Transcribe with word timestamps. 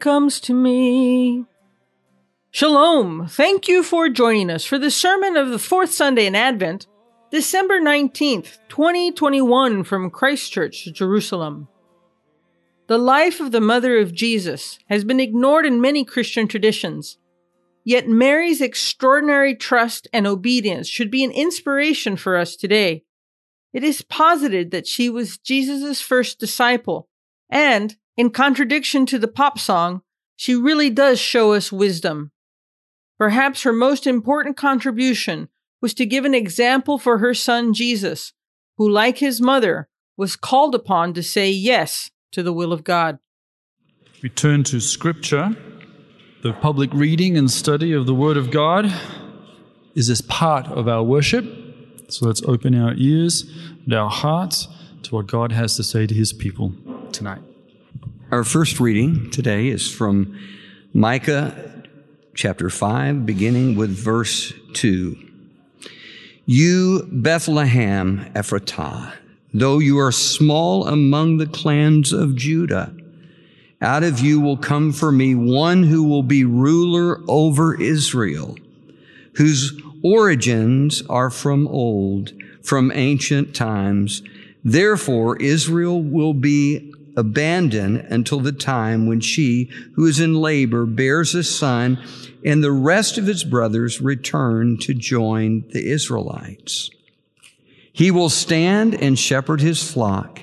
Comes 0.00 0.40
to 0.40 0.54
me. 0.54 1.44
Shalom! 2.50 3.28
Thank 3.28 3.68
you 3.68 3.82
for 3.82 4.08
joining 4.08 4.48
us 4.48 4.64
for 4.64 4.78
the 4.78 4.90
sermon 4.90 5.36
of 5.36 5.50
the 5.50 5.58
fourth 5.58 5.92
Sunday 5.92 6.24
in 6.24 6.34
Advent, 6.34 6.86
December 7.30 7.82
19th, 7.82 8.56
2021, 8.70 9.84
from 9.84 10.08
Christchurch, 10.08 10.86
Jerusalem. 10.94 11.68
The 12.86 12.96
life 12.96 13.40
of 13.40 13.52
the 13.52 13.60
Mother 13.60 13.98
of 13.98 14.14
Jesus 14.14 14.78
has 14.88 15.04
been 15.04 15.20
ignored 15.20 15.66
in 15.66 15.82
many 15.82 16.06
Christian 16.06 16.48
traditions. 16.48 17.18
Yet 17.84 18.08
Mary's 18.08 18.62
extraordinary 18.62 19.54
trust 19.54 20.08
and 20.14 20.26
obedience 20.26 20.88
should 20.88 21.10
be 21.10 21.24
an 21.24 21.30
inspiration 21.30 22.16
for 22.16 22.38
us 22.38 22.56
today. 22.56 23.04
It 23.74 23.84
is 23.84 24.00
posited 24.00 24.70
that 24.70 24.86
she 24.86 25.10
was 25.10 25.36
Jesus' 25.36 26.00
first 26.00 26.40
disciple, 26.40 27.10
and, 27.50 27.96
in 28.20 28.28
contradiction 28.28 29.06
to 29.06 29.18
the 29.18 29.26
pop 29.26 29.58
song, 29.58 30.02
she 30.36 30.54
really 30.54 30.90
does 30.90 31.18
show 31.18 31.54
us 31.54 31.72
wisdom. 31.72 32.32
Perhaps 33.18 33.62
her 33.62 33.72
most 33.72 34.06
important 34.06 34.58
contribution 34.58 35.48
was 35.80 35.94
to 35.94 36.04
give 36.04 36.26
an 36.26 36.34
example 36.34 36.98
for 36.98 37.16
her 37.16 37.32
son 37.32 37.72
Jesus, 37.72 38.34
who, 38.76 38.86
like 38.86 39.16
his 39.16 39.40
mother, 39.40 39.88
was 40.18 40.36
called 40.36 40.74
upon 40.74 41.14
to 41.14 41.22
say 41.22 41.48
yes 41.50 42.10
to 42.32 42.42
the 42.42 42.52
will 42.52 42.74
of 42.74 42.84
God. 42.84 43.18
We 44.22 44.28
turn 44.28 44.64
to 44.64 44.80
Scripture. 44.80 45.56
The 46.42 46.52
public 46.52 46.92
reading 46.92 47.38
and 47.38 47.50
study 47.50 47.94
of 47.94 48.04
the 48.04 48.14
Word 48.14 48.36
of 48.36 48.50
God 48.50 48.92
is 49.94 50.10
as 50.10 50.20
part 50.20 50.66
of 50.66 50.86
our 50.88 51.02
worship. 51.02 51.46
So 52.08 52.26
let's 52.26 52.42
open 52.42 52.74
our 52.74 52.92
ears 52.98 53.50
and 53.86 53.94
our 53.94 54.10
hearts 54.10 54.68
to 55.04 55.14
what 55.14 55.26
God 55.26 55.52
has 55.52 55.74
to 55.76 55.82
say 55.82 56.06
to 56.06 56.14
His 56.14 56.34
people 56.34 56.74
tonight. 57.12 57.40
Our 58.32 58.44
first 58.44 58.78
reading 58.78 59.28
today 59.32 59.66
is 59.66 59.90
from 59.90 60.38
Micah 60.94 61.82
chapter 62.32 62.70
5, 62.70 63.26
beginning 63.26 63.74
with 63.74 63.90
verse 63.90 64.52
2. 64.74 65.16
You, 66.46 67.08
Bethlehem 67.10 68.30
Ephratah, 68.36 69.14
though 69.52 69.80
you 69.80 69.98
are 69.98 70.12
small 70.12 70.86
among 70.86 71.38
the 71.38 71.46
clans 71.48 72.12
of 72.12 72.36
Judah, 72.36 72.94
out 73.82 74.04
of 74.04 74.20
you 74.20 74.40
will 74.40 74.56
come 74.56 74.92
for 74.92 75.10
me 75.10 75.34
one 75.34 75.82
who 75.82 76.04
will 76.04 76.22
be 76.22 76.44
ruler 76.44 77.22
over 77.26 77.74
Israel, 77.82 78.56
whose 79.34 79.72
origins 80.04 81.02
are 81.08 81.30
from 81.30 81.66
old, 81.66 82.32
from 82.62 82.92
ancient 82.94 83.56
times. 83.56 84.22
Therefore, 84.62 85.36
Israel 85.38 86.00
will 86.00 86.34
be 86.34 86.94
abandoned 87.16 87.98
until 88.10 88.40
the 88.40 88.52
time 88.52 89.06
when 89.06 89.20
she 89.20 89.70
who 89.94 90.06
is 90.06 90.20
in 90.20 90.34
labor 90.34 90.86
bears 90.86 91.34
a 91.34 91.42
son 91.42 91.98
and 92.44 92.62
the 92.62 92.72
rest 92.72 93.18
of 93.18 93.26
his 93.26 93.44
brothers 93.44 94.00
return 94.00 94.78
to 94.78 94.94
join 94.94 95.64
the 95.72 95.90
Israelites. 95.90 96.90
He 97.92 98.10
will 98.10 98.30
stand 98.30 98.94
and 98.94 99.18
shepherd 99.18 99.60
his 99.60 99.90
flock 99.90 100.40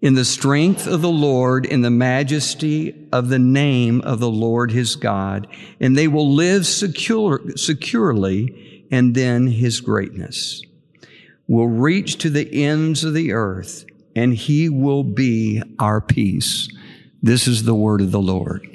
in 0.00 0.14
the 0.14 0.24
strength 0.24 0.86
of 0.86 1.02
the 1.02 1.08
Lord, 1.08 1.66
in 1.66 1.80
the 1.80 1.90
majesty 1.90 3.08
of 3.12 3.28
the 3.28 3.38
name 3.38 4.00
of 4.02 4.20
the 4.20 4.30
Lord 4.30 4.70
his 4.70 4.94
God, 4.94 5.48
and 5.80 5.96
they 5.96 6.06
will 6.06 6.32
live 6.32 6.66
secure, 6.66 7.40
securely, 7.56 8.86
and 8.90 9.14
then 9.14 9.46
his 9.46 9.80
greatness 9.80 10.62
will 11.48 11.68
reach 11.68 12.18
to 12.18 12.30
the 12.30 12.64
ends 12.64 13.04
of 13.04 13.14
the 13.14 13.32
earth, 13.32 13.85
and 14.16 14.34
he 14.34 14.68
will 14.68 15.04
be 15.04 15.62
our 15.78 16.00
peace. 16.00 16.68
This 17.22 17.46
is 17.46 17.64
the 17.64 17.74
word 17.74 18.00
of 18.00 18.10
the 18.10 18.20
Lord. 18.20 18.66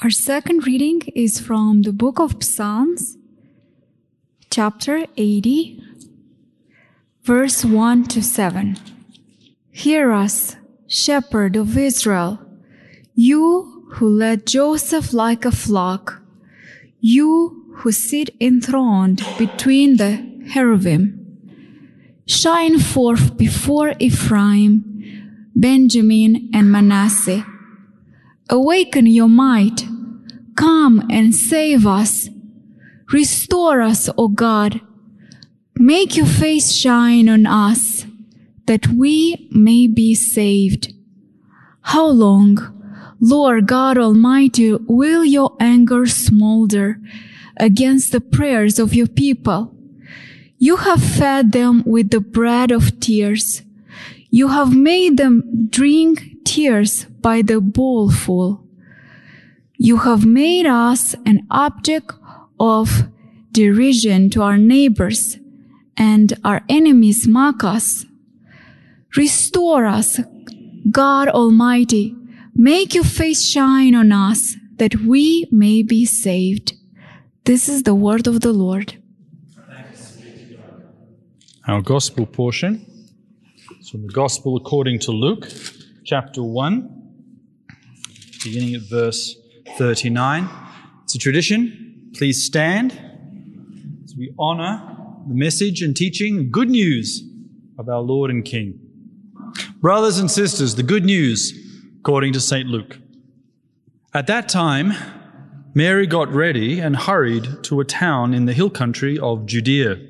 Our 0.00 0.10
second 0.10 0.66
reading 0.66 1.02
is 1.14 1.38
from 1.38 1.82
the 1.82 1.92
book 1.92 2.18
of 2.18 2.42
Psalms, 2.42 3.16
chapter 4.50 5.06
80, 5.16 5.82
verse 7.22 7.64
1 7.64 8.04
to 8.06 8.22
7. 8.22 8.76
Hear 9.70 10.10
us, 10.10 10.56
shepherd 10.88 11.54
of 11.54 11.78
Israel, 11.78 12.40
you 13.14 13.86
who 13.92 14.08
led 14.08 14.46
Joseph 14.46 15.12
like 15.12 15.44
a 15.44 15.52
flock, 15.52 16.22
you 16.98 17.66
who 17.76 17.92
sit 17.92 18.30
enthroned 18.40 19.24
between 19.38 19.96
the 19.96 20.42
cherubim. 20.52 21.19
Shine 22.30 22.78
forth 22.78 23.36
before 23.36 23.94
Ephraim, 23.98 25.50
Benjamin, 25.56 26.48
and 26.54 26.70
Manasseh. 26.70 27.44
Awaken 28.48 29.06
your 29.06 29.28
might. 29.28 29.84
Come 30.54 31.04
and 31.10 31.34
save 31.34 31.88
us. 31.88 32.28
Restore 33.12 33.80
us, 33.80 34.08
O 34.16 34.28
God. 34.28 34.80
Make 35.74 36.16
your 36.16 36.24
face 36.24 36.72
shine 36.72 37.28
on 37.28 37.46
us 37.46 38.06
that 38.66 38.86
we 38.86 39.48
may 39.50 39.88
be 39.88 40.14
saved. 40.14 40.94
How 41.80 42.06
long, 42.06 42.58
Lord 43.18 43.66
God 43.66 43.98
Almighty, 43.98 44.74
will 44.74 45.24
your 45.24 45.56
anger 45.58 46.06
smolder 46.06 47.00
against 47.56 48.12
the 48.12 48.20
prayers 48.20 48.78
of 48.78 48.94
your 48.94 49.08
people? 49.08 49.74
You 50.62 50.76
have 50.76 51.02
fed 51.02 51.52
them 51.52 51.82
with 51.86 52.10
the 52.10 52.20
bread 52.20 52.70
of 52.70 53.00
tears. 53.00 53.62
You 54.28 54.48
have 54.48 54.76
made 54.76 55.16
them 55.16 55.68
drink 55.70 56.44
tears 56.44 57.06
by 57.06 57.40
the 57.40 57.62
bowlful. 57.62 58.62
You 59.78 59.96
have 59.96 60.26
made 60.26 60.66
us 60.66 61.14
an 61.24 61.46
object 61.50 62.12
of 62.60 63.08
derision 63.52 64.28
to 64.30 64.42
our 64.42 64.58
neighbors, 64.58 65.38
and 65.96 66.38
our 66.44 66.60
enemies 66.68 67.26
mock 67.26 67.64
us. 67.64 68.04
Restore 69.16 69.86
us, 69.86 70.20
God 70.90 71.28
Almighty. 71.28 72.14
Make 72.54 72.94
your 72.94 73.04
face 73.04 73.42
shine 73.42 73.94
on 73.94 74.12
us 74.12 74.56
that 74.76 74.94
we 74.96 75.48
may 75.50 75.82
be 75.82 76.04
saved. 76.04 76.74
This 77.44 77.66
is 77.66 77.84
the 77.84 77.94
word 77.94 78.26
of 78.26 78.42
the 78.42 78.52
Lord. 78.52 78.99
Our 81.70 81.82
gospel 81.82 82.26
portion 82.26 82.84
is 83.78 83.90
from 83.90 84.02
the 84.02 84.12
gospel 84.12 84.56
according 84.56 84.98
to 85.00 85.12
Luke, 85.12 85.48
chapter 86.04 86.42
1, 86.42 87.12
beginning 88.42 88.74
at 88.74 88.80
verse 88.90 89.36
39. 89.78 90.48
It's 91.04 91.14
a 91.14 91.18
tradition. 91.18 92.10
Please 92.16 92.42
stand 92.42 92.90
as 94.04 94.16
we 94.16 94.34
honor 94.36 94.82
the 95.28 95.34
message 95.36 95.80
and 95.80 95.96
teaching, 95.96 96.50
good 96.50 96.70
news 96.70 97.22
of 97.78 97.88
our 97.88 98.00
Lord 98.00 98.32
and 98.32 98.44
King. 98.44 98.76
Brothers 99.76 100.18
and 100.18 100.28
sisters, 100.28 100.74
the 100.74 100.82
good 100.82 101.04
news 101.04 101.56
according 102.00 102.32
to 102.32 102.40
St. 102.40 102.66
Luke. 102.66 102.98
At 104.12 104.26
that 104.26 104.48
time, 104.48 104.92
Mary 105.72 106.08
got 106.08 106.34
ready 106.34 106.80
and 106.80 106.96
hurried 106.96 107.62
to 107.62 107.78
a 107.78 107.84
town 107.84 108.34
in 108.34 108.46
the 108.46 108.54
hill 108.54 108.70
country 108.70 109.16
of 109.20 109.46
Judea 109.46 110.09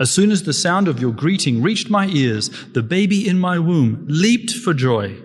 As 0.00 0.10
soon 0.10 0.30
as 0.30 0.42
the 0.42 0.52
sound 0.52 0.88
of 0.88 1.00
your 1.00 1.12
greeting 1.12 1.62
reached 1.62 1.90
my 1.90 2.06
ears, 2.08 2.50
the 2.72 2.82
baby 2.82 3.28
in 3.28 3.38
my 3.38 3.58
womb 3.58 4.04
leaped 4.08 4.52
for 4.52 4.74
joy. 4.74 5.16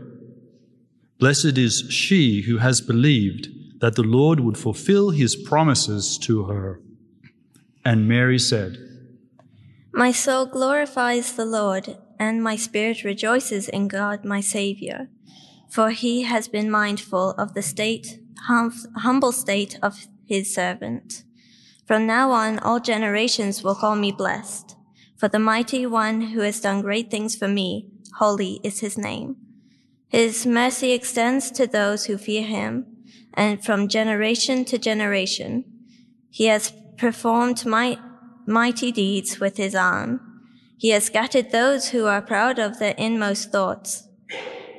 Blessed 1.19 1.57
is 1.57 1.85
she 1.89 2.41
who 2.41 2.57
has 2.57 2.81
believed 2.81 3.47
that 3.79 3.95
the 3.95 4.03
Lord 4.03 4.39
would 4.39 4.57
fulfill 4.57 5.09
his 5.09 5.35
promises 5.35 6.17
to 6.19 6.45
her. 6.45 6.81
And 7.85 8.07
Mary 8.07 8.39
said, 8.39 8.77
My 9.93 10.11
soul 10.11 10.45
glorifies 10.45 11.33
the 11.33 11.45
Lord, 11.45 11.97
and 12.19 12.43
my 12.43 12.55
spirit 12.55 13.03
rejoices 13.03 13.67
in 13.67 13.87
God 13.87 14.23
my 14.23 14.39
Saviour, 14.41 15.09
for 15.69 15.89
he 15.89 16.23
has 16.23 16.47
been 16.47 16.69
mindful 16.69 17.31
of 17.31 17.53
the 17.53 17.61
state, 17.61 18.19
hum- 18.47 18.73
humble 18.97 19.31
state 19.31 19.77
of 19.81 20.07
his 20.25 20.53
servant. 20.53 21.23
From 21.93 22.07
now 22.07 22.31
on, 22.31 22.57
all 22.57 22.79
generations 22.79 23.61
will 23.61 23.75
call 23.75 23.95
me 23.95 24.11
blessed. 24.11 24.75
For 25.15 25.27
the 25.27 25.37
mighty 25.37 25.85
one 25.85 26.21
who 26.21 26.39
has 26.39 26.59
done 26.59 26.81
great 26.81 27.11
things 27.11 27.35
for 27.35 27.47
me, 27.47 27.91
holy 28.17 28.59
is 28.63 28.79
his 28.79 28.97
name. 28.97 29.35
His 30.07 30.43
mercy 30.43 30.91
extends 30.93 31.51
to 31.51 31.67
those 31.67 32.05
who 32.05 32.17
fear 32.17 32.41
him, 32.41 32.87
and 33.35 33.63
from 33.63 33.87
generation 33.87 34.65
to 34.65 34.79
generation. 34.79 35.65
He 36.31 36.45
has 36.45 36.73
performed 36.97 37.63
might, 37.63 37.99
mighty 38.47 38.91
deeds 38.91 39.39
with 39.39 39.57
his 39.57 39.75
arm. 39.75 40.19
He 40.79 40.89
has 40.89 41.03
scattered 41.03 41.51
those 41.51 41.89
who 41.89 42.07
are 42.07 42.23
proud 42.23 42.57
of 42.57 42.79
their 42.79 42.95
inmost 42.97 43.51
thoughts. 43.51 44.07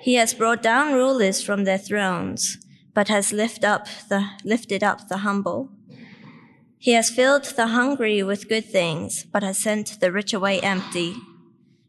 He 0.01 0.15
has 0.15 0.35
brought 0.35 0.65
down 0.65 0.95
rulers 0.95 1.41
from 1.41 1.63
their 1.63 1.79
thrones, 1.79 2.59
but 2.93 3.07
has 3.07 3.33
lift 3.33 3.63
up 3.63 3.87
the, 4.09 4.31
lifted 4.43 4.83
up 4.83 5.07
the 5.07 5.19
humble. 5.19 5.71
He 6.85 6.93
has 6.93 7.09
filled 7.09 7.45
the 7.45 7.69
hungry 7.69 8.23
with 8.23 8.47
good 8.47 8.67
things, 8.67 9.25
but 9.25 9.43
has 9.43 9.57
sent 9.57 9.99
the 10.01 10.13
rich 10.13 10.35
away 10.35 10.61
empty. 10.61 11.15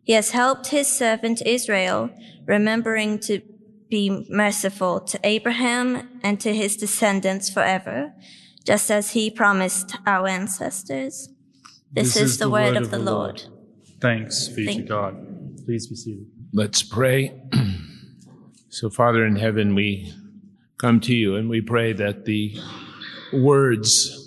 He 0.04 0.14
has 0.14 0.32
helped 0.32 0.68
his 0.68 0.88
servant 0.88 1.42
Israel, 1.46 2.12
remembering 2.46 3.20
to 3.28 3.42
be 3.90 4.26
merciful 4.30 5.02
to 5.02 5.20
Abraham 5.22 6.22
and 6.24 6.40
to 6.40 6.56
his 6.56 6.78
descendants 6.78 7.50
forever, 7.50 8.14
just 8.64 8.90
as 8.90 9.12
he 9.12 9.30
promised 9.30 9.98
our 10.08 10.30
ancestors. 10.30 11.28
This, 11.92 12.16
is, 12.16 12.38
the, 12.38 12.50
word, 12.50 12.78
of 12.78 12.90
the 12.90 12.98
Lord. 12.98 13.44
Thanks 14.00 14.48
be 14.48 14.78
to 14.78 14.82
God. 14.82 15.66
Please 15.66 15.88
be 15.88 15.96
seated. 15.98 16.28
Let's 16.54 16.84
pray. 16.84 17.38
so, 18.70 18.90
Father 18.90 19.26
in 19.26 19.36
heaven, 19.36 19.76
we 19.76 20.14
come 20.78 21.02
to 21.02 21.14
you 21.14 21.36
and 21.36 21.50
we 21.50 21.60
pray 21.60 21.92
that 21.92 22.24
the 22.24 22.58
words 23.34 24.22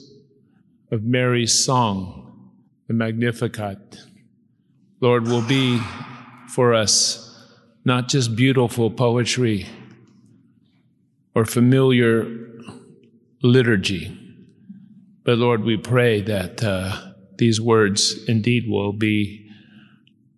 of 0.90 1.04
Mary's 1.04 1.64
song, 1.64 2.50
the 2.86 2.94
Magnificat, 2.94 3.98
Lord, 5.00 5.26
will 5.28 5.42
be 5.42 5.80
for 6.48 6.74
us 6.74 7.24
not 7.84 8.08
just 8.08 8.34
beautiful 8.34 8.90
poetry 8.90 9.66
or 11.34 11.44
familiar 11.44 12.26
liturgy, 13.42 14.16
but 15.24 15.38
Lord, 15.38 15.62
we 15.62 15.76
pray 15.76 16.22
that 16.22 16.62
uh, 16.62 17.12
these 17.36 17.60
words 17.60 18.24
indeed 18.26 18.68
will 18.68 18.92
be 18.92 19.48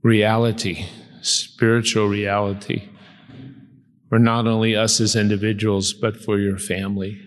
reality, 0.02 0.86
spiritual 1.22 2.08
reality, 2.08 2.88
for 4.08 4.18
not 4.18 4.46
only 4.46 4.74
us 4.74 5.00
as 5.00 5.14
individuals, 5.14 5.92
but 5.92 6.16
for 6.16 6.38
your 6.38 6.58
family. 6.58 7.20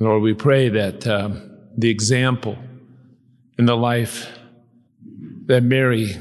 Lord, 0.00 0.22
we 0.22 0.34
pray 0.34 0.68
that 0.68 1.06
um, 1.06 1.49
the 1.76 1.90
example 1.90 2.58
in 3.58 3.66
the 3.66 3.76
life 3.76 4.28
that 5.46 5.62
Mary 5.62 6.16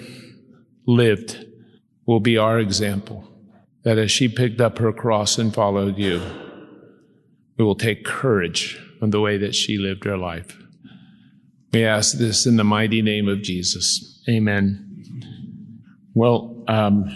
lived 0.86 1.46
will 2.06 2.20
be 2.20 2.38
our 2.38 2.60
example. 2.60 3.26
That 3.84 3.98
as 3.98 4.12
she 4.12 4.28
picked 4.28 4.60
up 4.60 4.80
her 4.80 4.92
cross 4.92 5.38
and 5.38 5.54
followed 5.54 5.98
you, 5.98 6.22
we 7.58 7.64
will 7.64 7.76
take 7.76 8.04
courage 8.06 8.80
from 9.00 9.12
the 9.12 9.22
way 9.22 9.38
that 9.38 9.56
she 9.56 9.78
lived 9.78 10.04
her 10.04 10.18
life. 10.18 10.58
We 11.72 11.86
ask 11.86 12.18
this 12.18 12.46
in 12.46 12.58
the 12.58 12.64
mighty 12.64 13.02
name 13.02 13.28
of 13.28 13.42
Jesus. 13.42 14.22
Amen. 14.28 14.86
Well, 16.14 16.64
um, 16.68 17.16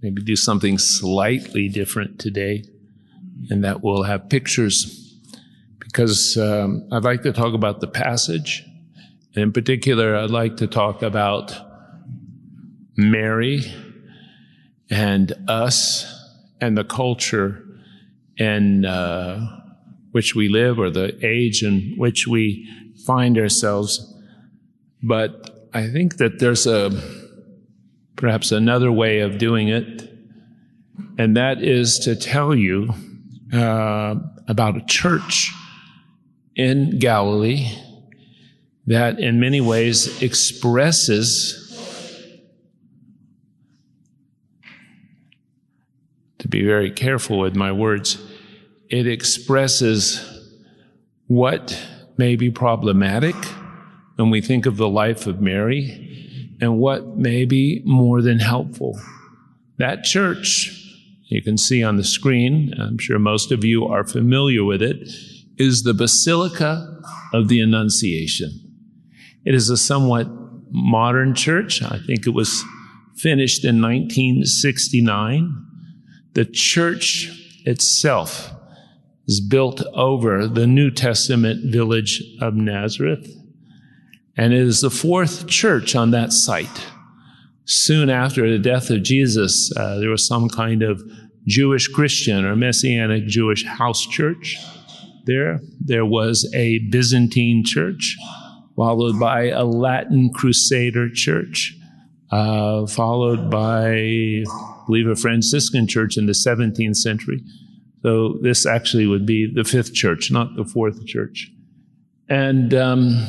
maybe 0.00 0.22
do 0.22 0.36
something 0.36 0.78
slightly 0.78 1.68
different 1.68 2.18
today, 2.18 2.64
and 3.50 3.64
that 3.64 3.82
we'll 3.82 4.04
have 4.04 4.30
pictures 4.30 5.05
because 5.96 6.36
um, 6.36 6.86
I'd 6.92 7.04
like 7.04 7.22
to 7.22 7.32
talk 7.32 7.54
about 7.54 7.80
the 7.80 7.86
passage. 7.86 8.62
In 9.32 9.50
particular, 9.50 10.14
I'd 10.14 10.30
like 10.30 10.58
to 10.58 10.66
talk 10.66 11.00
about 11.00 11.56
Mary 12.98 13.62
and 14.90 15.32
us 15.48 16.04
and 16.60 16.76
the 16.76 16.84
culture 16.84 17.64
in 18.36 18.84
uh, 18.84 19.40
which 20.10 20.34
we 20.34 20.50
live 20.50 20.78
or 20.78 20.90
the 20.90 21.18
age 21.24 21.62
in 21.62 21.94
which 21.96 22.26
we 22.26 22.68
find 23.06 23.38
ourselves. 23.38 24.14
But 25.02 25.70
I 25.72 25.88
think 25.88 26.18
that 26.18 26.40
there's 26.40 26.66
a 26.66 26.90
perhaps 28.16 28.52
another 28.52 28.92
way 28.92 29.20
of 29.20 29.38
doing 29.38 29.68
it, 29.68 30.10
and 31.16 31.38
that 31.38 31.62
is 31.62 31.98
to 32.00 32.14
tell 32.14 32.54
you 32.54 32.92
uh, 33.50 34.16
about 34.46 34.76
a 34.76 34.84
church 34.84 35.54
in 36.56 36.98
Galilee 36.98 37.70
that 38.86 39.18
in 39.18 39.38
many 39.40 39.60
ways 39.60 40.22
expresses 40.22 41.62
to 46.38 46.48
be 46.48 46.64
very 46.64 46.90
careful 46.90 47.38
with 47.38 47.54
my 47.54 47.70
words 47.70 48.18
it 48.88 49.06
expresses 49.06 50.24
what 51.26 51.80
may 52.16 52.36
be 52.36 52.50
problematic 52.50 53.34
when 54.14 54.30
we 54.30 54.40
think 54.40 54.64
of 54.64 54.76
the 54.76 54.88
life 54.88 55.26
of 55.26 55.40
Mary 55.40 56.56
and 56.60 56.78
what 56.78 57.18
may 57.18 57.44
be 57.44 57.82
more 57.84 58.22
than 58.22 58.38
helpful. 58.38 58.98
That 59.76 60.04
church 60.04 60.86
you 61.28 61.42
can 61.42 61.58
see 61.58 61.82
on 61.82 61.96
the 61.96 62.04
screen 62.04 62.72
i'm 62.78 62.98
sure 62.98 63.18
most 63.18 63.52
of 63.52 63.64
you 63.64 63.84
are 63.86 64.04
familiar 64.04 64.64
with 64.64 64.82
it 64.82 65.08
is 65.58 65.82
the 65.82 65.94
basilica 65.94 67.00
of 67.32 67.48
the 67.48 67.60
annunciation 67.60 68.66
it 69.46 69.54
is 69.54 69.70
a 69.70 69.76
somewhat 69.76 70.26
modern 70.70 71.34
church. 71.34 71.80
I 71.80 72.00
think 72.04 72.26
it 72.26 72.34
was 72.34 72.64
finished 73.16 73.64
in 73.64 73.80
1969. 73.80 75.64
The 76.34 76.44
church 76.44 77.30
itself 77.64 78.52
is 79.28 79.40
built 79.40 79.82
over 79.94 80.48
the 80.48 80.66
New 80.66 80.90
Testament 80.90 81.72
village 81.72 82.22
of 82.40 82.54
Nazareth, 82.54 83.30
and 84.36 84.52
it 84.52 84.60
is 84.60 84.80
the 84.80 84.90
fourth 84.90 85.46
church 85.46 85.94
on 85.94 86.10
that 86.10 86.32
site. 86.32 86.86
Soon 87.64 88.10
after 88.10 88.50
the 88.50 88.58
death 88.58 88.90
of 88.90 89.04
Jesus, 89.04 89.72
uh, 89.76 89.98
there 89.98 90.10
was 90.10 90.26
some 90.26 90.48
kind 90.48 90.82
of 90.82 91.02
Jewish 91.46 91.86
Christian 91.86 92.44
or 92.44 92.56
Messianic 92.56 93.26
Jewish 93.26 93.64
house 93.64 94.04
church 94.06 94.56
there. 95.26 95.60
There 95.80 96.06
was 96.06 96.50
a 96.54 96.78
Byzantine 96.90 97.62
church 97.64 98.16
followed 98.76 99.18
by 99.18 99.48
a 99.48 99.64
Latin 99.64 100.30
Crusader 100.32 101.08
church, 101.10 101.74
uh, 102.30 102.86
followed 102.86 103.50
by, 103.50 103.88
I 103.88 104.44
believe, 104.86 105.08
a 105.08 105.16
Franciscan 105.16 105.86
church 105.86 106.16
in 106.16 106.26
the 106.26 106.32
17th 106.32 106.96
century. 106.96 107.42
So 108.02 108.38
this 108.42 108.66
actually 108.66 109.06
would 109.06 109.26
be 109.26 109.50
the 109.52 109.64
fifth 109.64 109.94
church, 109.94 110.30
not 110.30 110.54
the 110.56 110.64
fourth 110.64 111.06
church. 111.06 111.50
And 112.28 112.74
um, 112.74 113.26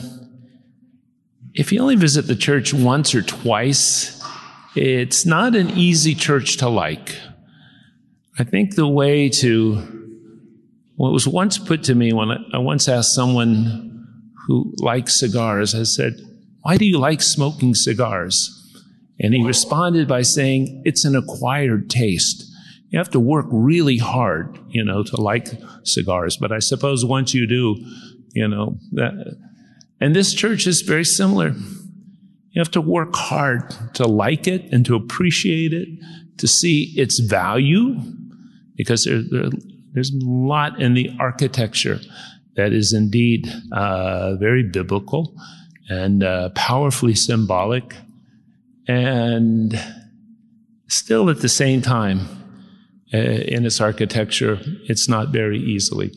if 1.54 1.72
you 1.72 1.80
only 1.80 1.96
visit 1.96 2.28
the 2.28 2.36
church 2.36 2.74
once 2.74 3.16
or 3.16 3.22
twice, 3.22 4.24
it's 4.76 5.26
not 5.26 5.56
an 5.56 5.72
easy 5.72 6.14
church 6.14 6.58
to 6.58 6.70
like. 6.70 7.18
I 8.38 8.44
think 8.44 8.76
the 8.76 8.88
way 8.88 9.30
to, 9.30 10.07
what 10.98 11.14
was 11.14 11.28
once 11.28 11.60
put 11.60 11.84
to 11.84 11.96
me 11.96 12.12
when 12.12 12.32
I, 12.32 12.38
I 12.56 12.58
once 12.58 12.90
asked 12.90 13.14
someone 13.14 13.88
who 14.48 14.74
likes 14.80 15.20
cigars, 15.20 15.74
I 15.76 15.84
said, 15.84 16.16
Why 16.62 16.78
do 16.78 16.86
you 16.86 16.98
like 16.98 17.22
smoking 17.22 17.76
cigars? 17.76 18.54
And 19.20 19.34
he 19.34 19.44
responded 19.44 20.08
by 20.08 20.24
saying, 20.24 20.82
It's 20.86 21.06
an 21.06 21.16
acquired 21.16 21.90
taste. 21.90 22.44
You 22.90 22.98
have 22.98 23.12
to 23.12 23.20
work 23.20 23.46
really 23.52 23.98
hard, 23.98 24.60
you 24.70 24.84
know, 24.84 25.04
to 25.04 25.22
like 25.22 25.48
cigars. 25.84 26.38
But 26.38 26.52
I 26.52 26.60
suppose 26.60 27.06
once 27.06 27.34
you 27.34 27.46
do, 27.46 27.76
you 28.34 28.48
know, 28.48 28.78
that, 28.94 29.38
and 30.02 30.16
this 30.16 30.34
church 30.34 30.66
is 30.66 30.82
very 30.82 31.06
similar. 31.06 31.50
You 32.52 32.60
have 32.60 32.72
to 32.72 32.82
work 32.82 33.16
hard 33.16 33.70
to 33.96 34.08
like 34.08 34.48
it 34.48 34.64
and 34.72 34.84
to 34.86 34.96
appreciate 34.96 35.74
it, 35.74 35.90
to 36.38 36.48
see 36.48 36.94
its 36.96 37.20
value, 37.20 37.98
because 38.76 39.04
there, 39.04 39.22
there, 39.30 39.50
there's 39.94 40.12
a 40.12 40.26
lot 40.26 40.80
in 40.80 40.94
the 40.94 41.12
architecture 41.20 42.00
that 42.56 42.74
is 42.74 42.94
indeed 42.94 43.48
uh, 43.72 44.36
very 44.36 44.64
biblical 44.64 45.36
and 45.90 46.24
uh, 46.24 46.50
powerfully 46.50 47.16
symbolic, 47.16 47.96
and 48.88 49.80
still 50.88 51.30
at 51.30 51.40
the 51.42 51.50
same 51.50 51.82
time, 51.82 52.28
uh, 53.14 53.18
in 53.18 53.66
its 53.66 53.80
architecture, 53.80 54.60
it's 54.90 55.08
not 55.08 55.30
very 55.30 55.60
easily, 55.60 56.12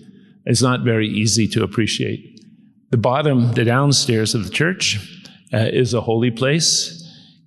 it's 0.44 0.62
not 0.62 0.82
very 0.82 1.08
easy 1.08 1.46
to 1.46 1.62
appreciate. 1.62 2.40
The 2.90 2.96
bottom, 2.96 3.52
the 3.52 3.64
downstairs 3.64 4.34
of 4.34 4.44
the 4.44 4.50
church, 4.50 4.98
uh, 5.52 5.68
is 5.72 5.94
a 5.94 6.00
holy 6.00 6.32
place. 6.32 6.96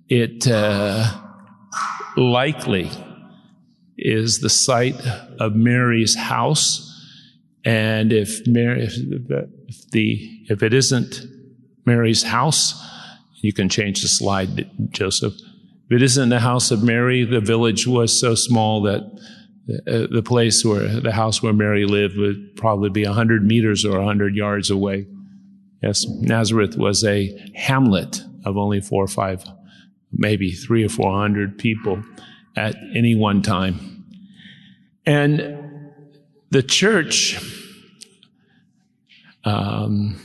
It 0.08 0.46
uh, 0.46 1.10
likely 2.16 2.90
is 4.04 4.40
the 4.40 4.50
site 4.50 5.00
of 5.40 5.56
Mary's 5.56 6.14
house. 6.14 6.90
And 7.64 8.12
if 8.12 8.46
Mary, 8.46 8.84
if 8.84 8.94
the, 8.94 9.50
if 9.66 9.90
the, 9.90 10.44
if 10.50 10.62
it 10.62 10.74
isn't 10.74 11.22
Mary's 11.86 12.22
house, 12.22 12.80
you 13.40 13.52
can 13.52 13.68
change 13.68 14.02
the 14.02 14.08
slide, 14.08 14.70
Joseph. 14.90 15.32
If 15.88 15.96
it 15.96 16.02
isn't 16.02 16.28
the 16.28 16.40
house 16.40 16.70
of 16.70 16.82
Mary, 16.82 17.24
the 17.24 17.40
village 17.40 17.86
was 17.86 18.18
so 18.18 18.34
small 18.34 18.82
that 18.82 19.02
uh, 19.86 20.06
the 20.10 20.22
place 20.22 20.62
where 20.64 21.00
the 21.00 21.12
house 21.12 21.42
where 21.42 21.54
Mary 21.54 21.86
lived 21.86 22.18
would 22.18 22.54
probably 22.56 22.90
be 22.90 23.04
100 23.04 23.44
meters 23.44 23.84
or 23.84 23.96
100 23.96 24.36
yards 24.36 24.70
away. 24.70 25.06
Yes, 25.82 26.06
Nazareth 26.06 26.76
was 26.76 27.04
a 27.04 27.34
hamlet 27.54 28.20
of 28.44 28.56
only 28.56 28.80
four 28.80 29.04
or 29.04 29.08
five, 29.08 29.44
maybe 30.12 30.50
three 30.52 30.84
or 30.84 30.88
four 30.88 31.12
hundred 31.12 31.58
people 31.58 32.02
at 32.56 32.74
any 32.94 33.14
one 33.14 33.42
time. 33.42 33.93
And 35.06 35.92
the 36.50 36.62
church, 36.62 37.38
um, 39.44 40.16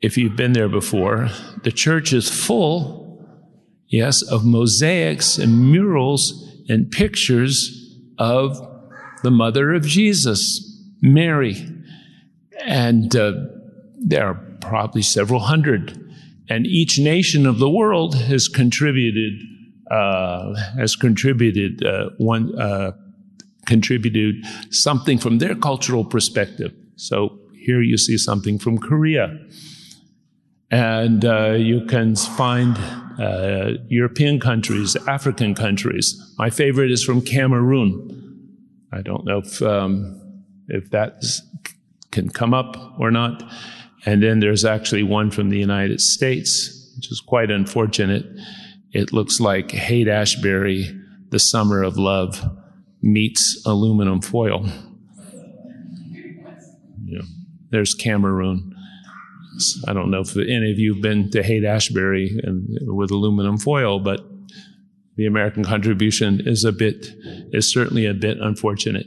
if 0.00 0.16
you've 0.16 0.36
been 0.36 0.52
there 0.52 0.68
before, 0.68 1.28
the 1.62 1.72
church 1.72 2.12
is 2.12 2.28
full, 2.28 3.26
yes, 3.88 4.22
of 4.22 4.44
mosaics 4.44 5.38
and 5.38 5.70
murals 5.70 6.46
and 6.68 6.90
pictures 6.90 7.96
of 8.18 8.58
the 9.22 9.30
mother 9.30 9.72
of 9.72 9.84
Jesus, 9.84 10.80
Mary. 11.02 11.56
And 12.64 13.14
uh, 13.16 13.32
there 13.98 14.26
are 14.26 14.34
probably 14.60 15.02
several 15.02 15.40
hundred. 15.40 15.98
And 16.48 16.66
each 16.66 16.98
nation 16.98 17.46
of 17.46 17.58
the 17.58 17.70
world 17.70 18.14
has 18.14 18.48
contributed, 18.48 19.40
uh, 19.90 20.54
has 20.76 20.96
contributed 20.96 21.84
uh, 21.84 22.10
one, 22.18 22.58
uh, 22.58 22.92
contributed 23.70 24.34
something 24.70 25.18
from 25.24 25.38
their 25.38 25.54
cultural 25.54 26.04
perspective. 26.04 26.72
So 26.96 27.38
here 27.66 27.82
you 27.82 27.96
see 27.96 28.18
something 28.18 28.58
from 28.58 28.78
Korea. 28.78 29.26
And 30.72 31.24
uh, 31.24 31.52
you 31.52 31.86
can 31.86 32.16
find 32.16 32.76
uh, 33.18 33.78
European 33.88 34.40
countries, 34.40 34.96
African 35.06 35.54
countries. 35.54 36.06
My 36.38 36.50
favorite 36.50 36.90
is 36.90 37.02
from 37.04 37.20
Cameroon. 37.22 37.88
I 38.92 39.02
don't 39.02 39.24
know 39.24 39.38
if, 39.38 39.62
um, 39.62 39.94
if 40.68 40.90
that 40.90 41.12
can 42.10 42.28
come 42.28 42.52
up 42.52 42.76
or 42.98 43.10
not. 43.10 43.42
And 44.06 44.22
then 44.22 44.40
there's 44.40 44.64
actually 44.64 45.04
one 45.04 45.30
from 45.30 45.50
the 45.50 45.58
United 45.58 46.00
States, 46.00 46.50
which 46.96 47.10
is 47.12 47.20
quite 47.20 47.50
unfortunate. 47.50 48.24
It 48.92 49.12
looks 49.12 49.38
like 49.38 49.70
Haight 49.70 50.08
Ashbury, 50.08 50.90
The 51.28 51.38
Summer 51.38 51.84
of 51.84 51.96
Love, 51.96 52.42
meets 53.02 53.62
aluminum 53.66 54.20
foil. 54.20 54.66
Yeah. 57.04 57.22
There's 57.70 57.94
Cameroon. 57.94 58.74
I 59.86 59.92
don't 59.92 60.10
know 60.10 60.20
if 60.20 60.36
any 60.36 60.70
of 60.70 60.78
you 60.78 60.94
have 60.94 61.02
been 61.02 61.30
to 61.32 61.42
Haight 61.42 61.64
Ashbury 61.64 62.40
and, 62.42 62.78
with 62.82 63.10
aluminum 63.10 63.58
foil, 63.58 64.00
but 64.00 64.20
the 65.16 65.26
American 65.26 65.64
contribution 65.64 66.40
is 66.46 66.64
a 66.64 66.72
bit, 66.72 67.08
is 67.52 67.70
certainly 67.70 68.06
a 68.06 68.14
bit 68.14 68.38
unfortunate. 68.40 69.06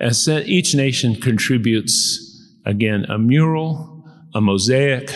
As 0.00 0.28
each 0.28 0.74
nation 0.74 1.14
contributes, 1.14 2.52
again, 2.64 3.04
a 3.08 3.18
mural, 3.18 4.04
a 4.34 4.40
mosaic. 4.40 5.10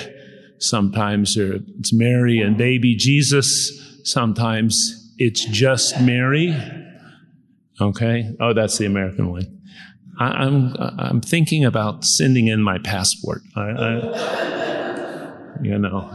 Sometimes 0.58 1.36
it's 1.36 1.92
Mary 1.92 2.38
and 2.38 2.56
baby 2.56 2.94
Jesus. 2.94 4.00
Sometimes 4.04 5.12
it's 5.18 5.44
just 5.46 6.00
Mary. 6.00 6.54
Okay. 7.80 8.34
Oh, 8.40 8.52
that's 8.52 8.78
the 8.78 8.86
American 8.86 9.30
one. 9.30 9.60
I, 10.18 10.44
am 10.44 10.76
I'm, 10.78 11.00
I'm 11.00 11.20
thinking 11.20 11.64
about 11.64 12.04
sending 12.04 12.48
in 12.48 12.62
my 12.62 12.78
passport. 12.78 13.42
I, 13.56 13.70
I, 13.70 15.32
you 15.62 15.78
know, 15.78 16.10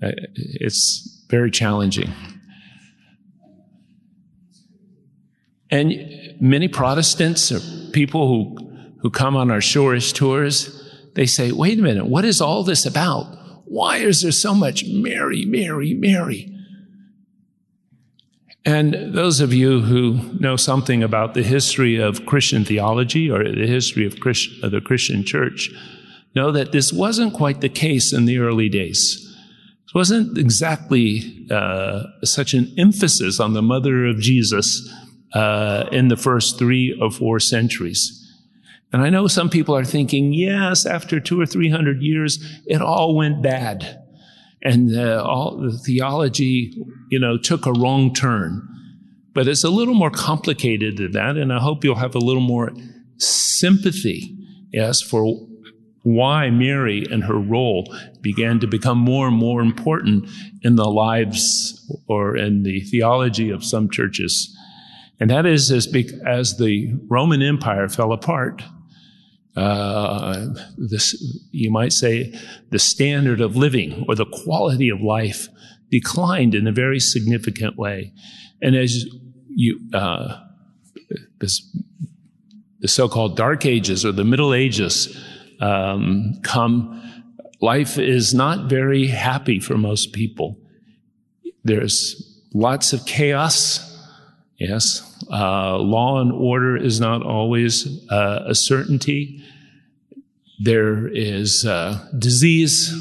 it's 0.00 1.24
very 1.28 1.50
challenging. 1.50 2.12
And 5.70 6.36
many 6.40 6.68
Protestants 6.68 7.52
or 7.52 7.60
people 7.92 8.28
who, 8.28 8.56
who 9.00 9.10
come 9.10 9.36
on 9.36 9.50
our 9.50 9.58
Shoresh 9.58 10.14
tours, 10.14 10.82
they 11.14 11.26
say, 11.26 11.52
wait 11.52 11.78
a 11.78 11.82
minute, 11.82 12.06
what 12.06 12.24
is 12.24 12.40
all 12.40 12.62
this 12.62 12.86
about? 12.86 13.24
Why 13.66 13.98
is 13.98 14.22
there 14.22 14.32
so 14.32 14.54
much 14.54 14.84
Mary, 14.86 15.44
Mary, 15.44 15.92
Mary? 15.92 16.55
And 18.66 19.14
those 19.14 19.40
of 19.40 19.54
you 19.54 19.80
who 19.80 20.20
know 20.40 20.56
something 20.56 21.04
about 21.04 21.34
the 21.34 21.44
history 21.44 21.98
of 21.98 22.26
Christian 22.26 22.64
theology 22.64 23.30
or 23.30 23.44
the 23.44 23.66
history 23.66 24.04
of, 24.04 24.18
Christ, 24.18 24.50
of 24.60 24.72
the 24.72 24.80
Christian 24.80 25.24
church 25.24 25.70
know 26.34 26.50
that 26.50 26.72
this 26.72 26.92
wasn't 26.92 27.32
quite 27.32 27.60
the 27.60 27.68
case 27.68 28.12
in 28.12 28.24
the 28.24 28.38
early 28.38 28.68
days. 28.68 29.22
It 29.86 29.94
wasn't 29.94 30.36
exactly 30.36 31.46
uh, 31.48 32.02
such 32.24 32.54
an 32.54 32.74
emphasis 32.76 33.38
on 33.38 33.54
the 33.54 33.62
mother 33.62 34.04
of 34.04 34.18
Jesus 34.18 34.92
uh, 35.32 35.84
in 35.92 36.08
the 36.08 36.16
first 36.16 36.58
three 36.58 36.98
or 37.00 37.12
four 37.12 37.38
centuries. 37.38 38.22
And 38.92 39.00
I 39.00 39.10
know 39.10 39.28
some 39.28 39.48
people 39.48 39.76
are 39.76 39.84
thinking, 39.84 40.32
yes, 40.32 40.86
after 40.86 41.20
two 41.20 41.40
or 41.40 41.46
three 41.46 41.70
hundred 41.70 42.02
years, 42.02 42.44
it 42.66 42.82
all 42.82 43.14
went 43.14 43.42
bad. 43.42 44.02
And 44.66 44.96
uh, 44.96 45.22
all 45.24 45.58
the 45.58 45.78
theology, 45.78 46.76
you 47.08 47.20
know, 47.20 47.38
took 47.38 47.66
a 47.66 47.72
wrong 47.72 48.12
turn. 48.12 48.66
But 49.32 49.46
it's 49.46 49.62
a 49.62 49.70
little 49.70 49.94
more 49.94 50.10
complicated 50.10 50.96
than 50.96 51.12
that. 51.12 51.36
And 51.36 51.52
I 51.52 51.60
hope 51.60 51.84
you'll 51.84 51.94
have 51.94 52.16
a 52.16 52.18
little 52.18 52.42
more 52.42 52.72
sympathy, 53.18 54.36
yes, 54.72 55.00
for 55.00 55.46
why 56.02 56.50
Mary 56.50 57.06
and 57.08 57.22
her 57.22 57.38
role 57.38 57.94
began 58.22 58.58
to 58.58 58.66
become 58.66 58.98
more 58.98 59.28
and 59.28 59.36
more 59.36 59.60
important 59.60 60.28
in 60.62 60.74
the 60.74 60.90
lives 60.90 61.88
or 62.08 62.36
in 62.36 62.64
the 62.64 62.80
theology 62.80 63.50
of 63.50 63.62
some 63.64 63.88
churches. 63.88 64.52
And 65.20 65.30
that 65.30 65.46
is 65.46 65.70
as, 65.70 65.86
as 66.26 66.56
the 66.58 66.92
Roman 67.08 67.40
Empire 67.40 67.88
fell 67.88 68.12
apart 68.12 68.64
uh, 69.56 70.46
this, 70.76 71.14
you 71.50 71.70
might 71.70 71.92
say, 71.92 72.32
the 72.70 72.78
standard 72.78 73.40
of 73.40 73.56
living 73.56 74.04
or 74.08 74.14
the 74.14 74.26
quality 74.26 74.88
of 74.88 75.00
life 75.00 75.48
declined 75.90 76.54
in 76.54 76.66
a 76.66 76.72
very 76.72 77.00
significant 77.00 77.76
way. 77.76 78.12
And 78.60 78.76
as 78.76 79.06
you, 79.48 79.80
uh, 79.94 80.40
this, 81.40 81.62
the 82.80 82.88
so-called 82.88 83.36
Dark 83.36 83.64
Ages 83.64 84.04
or 84.04 84.12
the 84.12 84.24
Middle 84.24 84.52
Ages 84.52 85.16
um, 85.60 86.34
come, 86.42 87.24
life 87.60 87.98
is 87.98 88.34
not 88.34 88.68
very 88.68 89.06
happy 89.06 89.60
for 89.60 89.78
most 89.78 90.12
people. 90.12 90.58
There's 91.64 92.42
lots 92.52 92.92
of 92.92 93.06
chaos. 93.06 93.94
Yes, 94.58 95.02
uh, 95.30 95.76
law 95.76 96.20
and 96.20 96.32
order 96.32 96.76
is 96.76 96.98
not 96.98 97.22
always 97.22 97.86
uh, 98.10 98.44
a 98.46 98.54
certainty. 98.54 99.44
There 100.58 101.08
is 101.08 101.66
uh, 101.66 102.08
disease. 102.18 102.94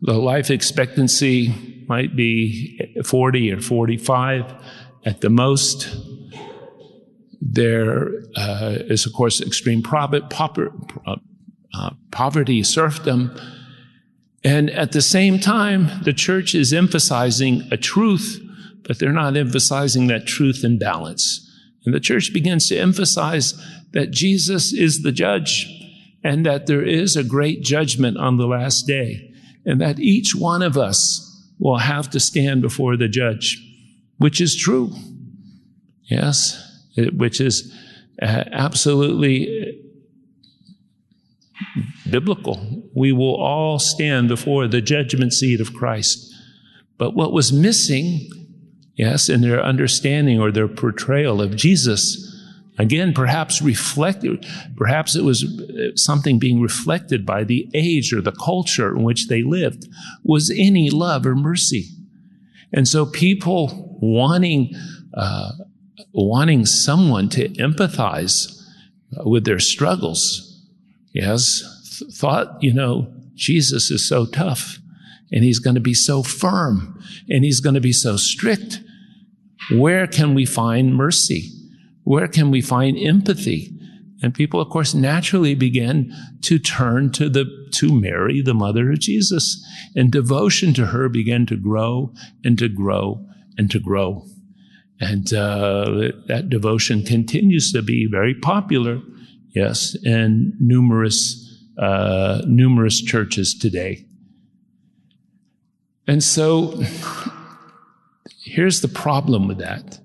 The 0.00 0.14
life 0.14 0.50
expectancy 0.50 1.84
might 1.88 2.16
be 2.16 2.80
40 3.04 3.52
or 3.52 3.60
45 3.60 4.54
at 5.04 5.20
the 5.20 5.30
most. 5.30 5.94
There 7.40 8.10
uh, 8.36 8.76
is, 8.78 9.06
of 9.06 9.12
course, 9.12 9.40
extreme 9.40 9.82
poverty, 9.82 10.26
uh, 11.06 11.90
poverty, 12.10 12.62
serfdom. 12.62 13.36
And 14.44 14.70
at 14.70 14.92
the 14.92 15.02
same 15.02 15.38
time, 15.38 15.88
the 16.04 16.12
church 16.12 16.54
is 16.54 16.72
emphasizing 16.72 17.68
a 17.70 17.76
truth, 17.76 18.40
but 18.84 18.98
they're 18.98 19.12
not 19.12 19.36
emphasizing 19.36 20.06
that 20.06 20.26
truth 20.26 20.64
in 20.64 20.78
balance. 20.78 21.44
And 21.84 21.94
the 21.94 22.00
church 22.00 22.32
begins 22.32 22.68
to 22.68 22.78
emphasize 22.78 23.54
that 23.92 24.10
Jesus 24.10 24.72
is 24.72 25.02
the 25.02 25.12
judge 25.12 25.77
and 26.24 26.44
that 26.44 26.66
there 26.66 26.84
is 26.84 27.16
a 27.16 27.24
great 27.24 27.62
judgment 27.62 28.16
on 28.16 28.36
the 28.36 28.46
last 28.46 28.86
day, 28.86 29.32
and 29.64 29.80
that 29.80 29.98
each 29.98 30.34
one 30.34 30.62
of 30.62 30.76
us 30.76 31.24
will 31.58 31.78
have 31.78 32.10
to 32.10 32.20
stand 32.20 32.62
before 32.62 32.96
the 32.96 33.08
judge, 33.08 33.58
which 34.18 34.40
is 34.40 34.56
true. 34.56 34.92
Yes, 36.04 36.86
it, 36.96 37.16
which 37.16 37.40
is 37.40 37.72
uh, 38.20 38.44
absolutely 38.52 39.82
biblical. 42.10 42.84
We 42.94 43.12
will 43.12 43.36
all 43.36 43.78
stand 43.78 44.28
before 44.28 44.66
the 44.66 44.80
judgment 44.80 45.32
seat 45.32 45.60
of 45.60 45.74
Christ. 45.74 46.34
But 46.96 47.14
what 47.14 47.32
was 47.32 47.52
missing, 47.52 48.28
yes, 48.94 49.28
in 49.28 49.40
their 49.40 49.62
understanding 49.62 50.40
or 50.40 50.50
their 50.50 50.68
portrayal 50.68 51.40
of 51.40 51.56
Jesus 51.56 52.27
Again, 52.78 53.12
perhaps 53.12 53.60
reflected, 53.60 54.46
perhaps 54.76 55.16
it 55.16 55.24
was 55.24 55.44
uh, 55.44 55.96
something 55.96 56.38
being 56.38 56.60
reflected 56.60 57.26
by 57.26 57.42
the 57.42 57.68
age 57.74 58.12
or 58.12 58.20
the 58.20 58.32
culture 58.32 58.96
in 58.96 59.02
which 59.02 59.26
they 59.26 59.42
lived, 59.42 59.88
was 60.22 60.50
any 60.56 60.88
love 60.88 61.26
or 61.26 61.34
mercy. 61.34 61.88
And 62.72 62.86
so 62.86 63.04
people 63.04 63.98
wanting, 64.00 64.74
uh, 65.14 65.52
wanting 66.12 66.66
someone 66.66 67.28
to 67.30 67.48
empathize 67.50 68.62
with 69.24 69.44
their 69.44 69.58
struggles, 69.58 70.62
yes, 71.12 71.98
th- 71.98 72.12
thought, 72.12 72.62
you 72.62 72.72
know, 72.72 73.12
Jesus 73.34 73.90
is 73.90 74.08
so 74.08 74.26
tough. 74.26 74.78
and 75.30 75.44
he's 75.44 75.58
going 75.58 75.74
to 75.74 75.80
be 75.80 75.94
so 75.94 76.22
firm 76.22 76.98
and 77.28 77.44
he's 77.44 77.60
going 77.60 77.74
to 77.74 77.80
be 77.80 77.92
so 77.92 78.16
strict. 78.16 78.80
Where 79.70 80.06
can 80.06 80.34
we 80.34 80.46
find 80.46 80.94
mercy? 80.94 81.50
Where 82.08 82.26
can 82.26 82.50
we 82.50 82.62
find 82.62 82.96
empathy? 82.96 83.70
And 84.22 84.32
people, 84.32 84.62
of 84.62 84.70
course, 84.70 84.94
naturally 84.94 85.54
begin 85.54 86.10
to 86.40 86.58
turn 86.58 87.12
to 87.12 87.28
the, 87.28 87.44
to 87.72 87.92
Mary, 87.92 88.40
the 88.40 88.54
mother 88.54 88.90
of 88.90 89.00
Jesus. 89.00 89.62
And 89.94 90.10
devotion 90.10 90.72
to 90.72 90.86
her 90.86 91.10
began 91.10 91.44
to 91.44 91.56
grow 91.56 92.14
and 92.42 92.58
to 92.60 92.70
grow 92.70 93.26
and 93.58 93.70
to 93.70 93.78
grow. 93.78 94.24
And 94.98 95.30
uh, 95.34 96.12
that 96.28 96.46
devotion 96.48 97.02
continues 97.02 97.72
to 97.72 97.82
be 97.82 98.08
very 98.10 98.34
popular, 98.34 99.02
yes, 99.54 99.94
in 100.02 100.54
numerous, 100.58 101.62
uh, 101.76 102.40
numerous 102.46 103.02
churches 103.02 103.54
today. 103.54 104.06
And 106.06 106.24
so 106.24 106.82
here's 108.40 108.80
the 108.80 108.88
problem 108.88 109.46
with 109.46 109.58
that. 109.58 110.00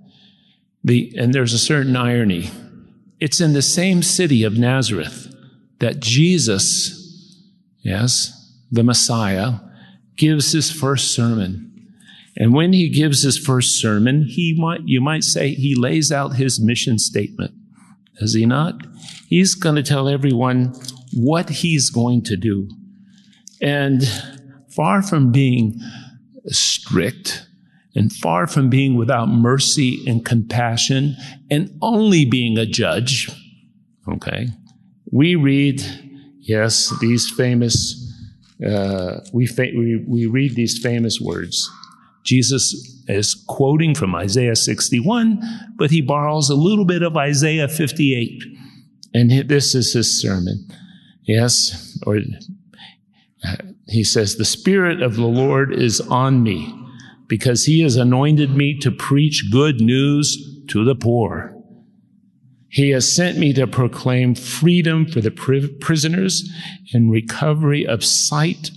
The, 0.83 1.13
and 1.17 1.33
there's 1.33 1.53
a 1.53 1.59
certain 1.59 1.95
irony. 1.95 2.51
It's 3.19 3.39
in 3.39 3.53
the 3.53 3.61
same 3.61 4.03
city 4.03 4.43
of 4.43 4.57
Nazareth 4.57 5.33
that 5.79 5.99
Jesus, 5.99 7.39
yes, 7.79 8.53
the 8.71 8.83
Messiah, 8.83 9.59
gives 10.17 10.51
his 10.51 10.71
first 10.71 11.13
sermon. 11.13 11.69
And 12.35 12.53
when 12.53 12.73
he 12.73 12.89
gives 12.89 13.21
his 13.21 13.37
first 13.37 13.79
sermon, 13.79 14.25
he 14.27 14.55
might, 14.57 14.81
you 14.85 14.99
might 15.01 15.23
say 15.23 15.53
he 15.53 15.75
lays 15.75 16.11
out 16.11 16.35
his 16.35 16.59
mission 16.59 16.97
statement. 16.99 17.53
Does 18.19 18.33
he 18.33 18.45
not? 18.45 18.75
He's 19.27 19.55
going 19.55 19.75
to 19.75 19.83
tell 19.83 20.09
everyone 20.09 20.73
what 21.13 21.49
he's 21.49 21.89
going 21.89 22.23
to 22.23 22.35
do. 22.35 22.69
And 23.61 24.03
far 24.75 25.01
from 25.01 25.31
being 25.31 25.79
strict 26.47 27.47
and 27.95 28.11
far 28.11 28.47
from 28.47 28.69
being 28.69 28.95
without 28.95 29.27
mercy 29.27 30.03
and 30.07 30.25
compassion 30.25 31.15
and 31.49 31.77
only 31.81 32.25
being 32.25 32.57
a 32.57 32.65
judge, 32.65 33.29
okay, 34.07 34.47
we 35.11 35.35
read, 35.35 35.83
yes, 36.39 36.91
these 36.99 37.29
famous, 37.29 38.11
uh, 38.65 39.19
we, 39.31 39.45
fa- 39.45 39.71
we, 39.75 40.03
we 40.07 40.25
read 40.25 40.55
these 40.55 40.79
famous 40.81 41.19
words. 41.21 41.69
Jesus 42.23 43.03
is 43.07 43.35
quoting 43.47 43.93
from 43.93 44.15
Isaiah 44.15 44.55
61, 44.55 45.39
but 45.75 45.91
he 45.91 46.01
borrows 46.01 46.49
a 46.49 46.55
little 46.55 46.85
bit 46.85 47.03
of 47.03 47.15
Isaiah 47.15 47.67
58. 47.67 48.43
And 49.13 49.47
this 49.47 49.75
is 49.75 49.93
his 49.93 50.19
sermon. 50.19 50.67
Yes, 51.25 51.99
or 52.07 52.17
uh, 53.45 53.55
he 53.87 54.03
says, 54.03 54.35
The 54.35 54.45
Spirit 54.45 55.01
of 55.01 55.15
the 55.15 55.27
Lord 55.27 55.73
is 55.73 56.01
on 56.01 56.41
me 56.41 56.82
because 57.27 57.65
he 57.65 57.81
has 57.81 57.95
anointed 57.95 58.55
me 58.55 58.77
to 58.79 58.91
preach 58.91 59.49
good 59.51 59.81
news 59.81 60.61
to 60.69 60.83
the 60.83 60.95
poor. 60.95 61.55
He 62.69 62.89
has 62.89 63.13
sent 63.13 63.37
me 63.37 63.53
to 63.53 63.67
proclaim 63.67 64.33
freedom 64.33 65.05
for 65.05 65.21
the 65.21 65.31
prisoners 65.79 66.49
and 66.91 67.11
recovery 67.11 67.85
of 67.85 68.03
sight 68.03 68.71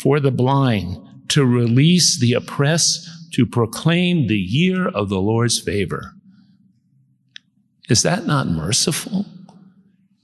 for 0.00 0.20
the 0.20 0.30
blind, 0.30 0.96
to 1.28 1.44
release 1.44 2.18
the 2.18 2.32
oppressed, 2.32 3.08
to 3.34 3.46
proclaim 3.46 4.26
the 4.26 4.38
year 4.38 4.88
of 4.88 5.08
the 5.08 5.20
Lord's 5.20 5.60
favor. 5.60 6.12
Is 7.88 8.02
that 8.02 8.26
not 8.26 8.48
merciful? 8.48 9.26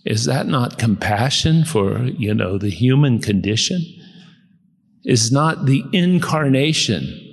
Is 0.04 0.24
that 0.24 0.46
not 0.46 0.78
compassion 0.78 1.64
for, 1.64 2.04
you 2.04 2.32
know, 2.32 2.56
the 2.56 2.70
human 2.70 3.20
condition? 3.20 3.84
Is 5.04 5.30
not 5.30 5.66
the 5.66 5.84
incarnation, 5.92 7.27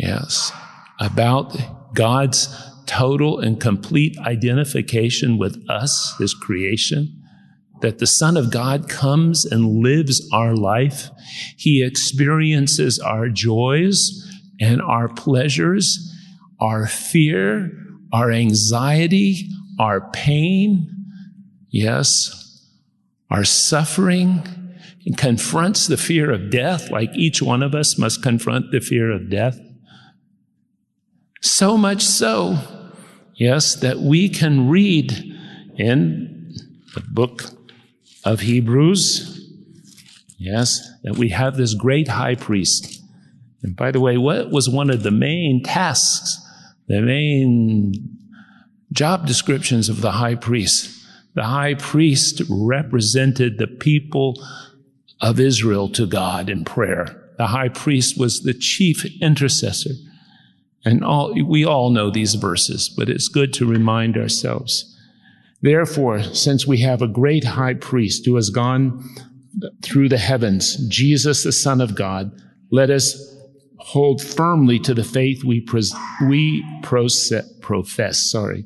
yes, 0.00 0.52
about 0.98 1.94
God's 1.94 2.48
total 2.86 3.38
and 3.38 3.60
complete 3.60 4.18
identification 4.18 5.38
with 5.38 5.62
us, 5.68 6.14
His 6.18 6.34
creation? 6.34 7.16
That 7.82 7.98
the 7.98 8.06
Son 8.06 8.36
of 8.36 8.50
God 8.50 8.88
comes 8.88 9.44
and 9.44 9.82
lives 9.82 10.28
our 10.32 10.54
life. 10.54 11.10
He 11.56 11.82
experiences 11.82 12.98
our 12.98 13.28
joys 13.28 14.26
and 14.60 14.82
our 14.82 15.08
pleasures, 15.08 16.14
our 16.60 16.86
fear, 16.86 17.72
our 18.12 18.30
anxiety, 18.30 19.48
our 19.78 20.10
pain, 20.10 20.88
yes, 21.70 22.68
our 23.30 23.44
suffering, 23.44 24.42
and 25.06 25.16
confronts 25.16 25.86
the 25.86 25.96
fear 25.96 26.30
of 26.30 26.50
death, 26.50 26.90
like 26.90 27.10
each 27.14 27.40
one 27.40 27.62
of 27.62 27.74
us 27.74 27.98
must 27.98 28.22
confront 28.22 28.70
the 28.70 28.80
fear 28.80 29.10
of 29.10 29.30
death. 29.30 29.58
So 31.40 31.76
much 31.76 32.02
so, 32.02 32.58
yes, 33.34 33.74
that 33.76 33.98
we 33.98 34.28
can 34.28 34.68
read 34.68 35.12
in 35.76 36.54
the 36.94 37.00
book 37.00 37.44
of 38.24 38.40
Hebrews, 38.40 39.50
yes, 40.38 40.86
that 41.02 41.16
we 41.16 41.30
have 41.30 41.56
this 41.56 41.74
great 41.74 42.08
high 42.08 42.34
priest. 42.34 43.02
And 43.62 43.74
by 43.74 43.90
the 43.90 44.00
way, 44.00 44.18
what 44.18 44.50
was 44.50 44.68
one 44.68 44.90
of 44.90 45.02
the 45.02 45.10
main 45.10 45.62
tasks, 45.62 46.38
the 46.88 47.00
main 47.00 47.94
job 48.92 49.26
descriptions 49.26 49.88
of 49.88 50.02
the 50.02 50.12
high 50.12 50.34
priest? 50.34 50.96
The 51.34 51.44
high 51.44 51.74
priest 51.74 52.42
represented 52.50 53.56
the 53.56 53.66
people 53.66 54.34
of 55.20 55.40
Israel 55.40 55.88
to 55.90 56.06
God 56.06 56.50
in 56.50 56.64
prayer. 56.64 57.30
The 57.38 57.46
high 57.46 57.68
priest 57.68 58.18
was 58.18 58.42
the 58.42 58.52
chief 58.52 59.06
intercessor. 59.22 59.92
And 60.84 61.04
all, 61.04 61.34
we 61.44 61.64
all 61.64 61.90
know 61.90 62.10
these 62.10 62.34
verses, 62.34 62.88
but 62.88 63.08
it's 63.08 63.28
good 63.28 63.52
to 63.54 63.66
remind 63.66 64.16
ourselves. 64.16 64.96
Therefore, 65.62 66.22
since 66.22 66.66
we 66.66 66.78
have 66.80 67.02
a 67.02 67.08
great 67.08 67.44
high 67.44 67.74
priest 67.74 68.24
who 68.24 68.36
has 68.36 68.48
gone 68.50 69.04
through 69.82 70.08
the 70.08 70.18
heavens, 70.18 70.76
Jesus, 70.88 71.44
the 71.44 71.52
Son 71.52 71.80
of 71.80 71.94
God, 71.94 72.32
let 72.70 72.88
us 72.88 73.36
hold 73.78 74.22
firmly 74.22 74.78
to 74.78 74.94
the 74.94 75.04
faith 75.04 75.44
we, 75.44 75.66
we 76.26 76.64
profess. 76.82 78.30
Sorry. 78.30 78.64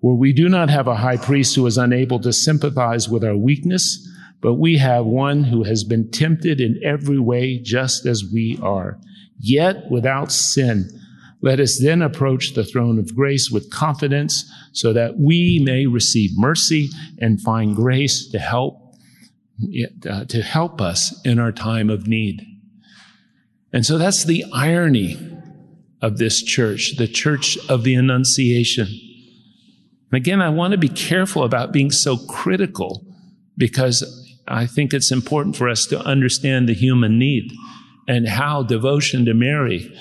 For 0.00 0.16
we 0.16 0.32
do 0.32 0.48
not 0.48 0.70
have 0.70 0.86
a 0.86 0.96
high 0.96 1.16
priest 1.16 1.56
who 1.56 1.66
is 1.66 1.76
unable 1.76 2.20
to 2.20 2.32
sympathize 2.32 3.08
with 3.08 3.24
our 3.24 3.36
weakness, 3.36 4.08
but 4.40 4.54
we 4.54 4.78
have 4.78 5.04
one 5.04 5.44
who 5.44 5.64
has 5.64 5.84
been 5.84 6.10
tempted 6.10 6.60
in 6.60 6.80
every 6.82 7.18
way 7.18 7.58
just 7.58 8.06
as 8.06 8.24
we 8.32 8.58
are, 8.62 8.98
yet 9.38 9.90
without 9.90 10.32
sin. 10.32 10.88
Let 11.42 11.60
us 11.60 11.78
then 11.80 12.02
approach 12.02 12.54
the 12.54 12.64
throne 12.64 12.98
of 12.98 13.14
grace 13.14 13.50
with 13.50 13.70
confidence 13.70 14.50
so 14.72 14.92
that 14.92 15.18
we 15.18 15.60
may 15.64 15.86
receive 15.86 16.30
mercy 16.34 16.90
and 17.18 17.40
find 17.40 17.74
grace 17.74 18.28
to 18.30 18.38
help, 18.38 18.94
uh, 20.08 20.24
to 20.26 20.42
help 20.42 20.80
us 20.80 21.18
in 21.24 21.38
our 21.38 21.52
time 21.52 21.88
of 21.88 22.06
need. 22.06 22.42
And 23.72 23.86
so 23.86 23.96
that's 23.96 24.24
the 24.24 24.44
irony 24.52 25.18
of 26.02 26.18
this 26.18 26.42
church, 26.42 26.96
the 26.98 27.08
church 27.08 27.56
of 27.68 27.84
the 27.84 27.94
Annunciation. 27.94 28.88
Again, 30.12 30.42
I 30.42 30.48
want 30.48 30.72
to 30.72 30.78
be 30.78 30.88
careful 30.88 31.44
about 31.44 31.72
being 31.72 31.90
so 31.90 32.16
critical 32.16 33.06
because 33.56 34.02
I 34.48 34.66
think 34.66 34.92
it's 34.92 35.12
important 35.12 35.56
for 35.56 35.68
us 35.68 35.86
to 35.86 36.00
understand 36.00 36.68
the 36.68 36.74
human 36.74 37.18
need 37.18 37.52
and 38.08 38.28
how 38.28 38.62
devotion 38.64 39.24
to 39.26 39.34
Mary 39.34 39.94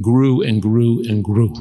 grew 0.00 0.42
and 0.42 0.60
grew 0.60 1.02
and 1.02 1.24
grew. 1.24 1.52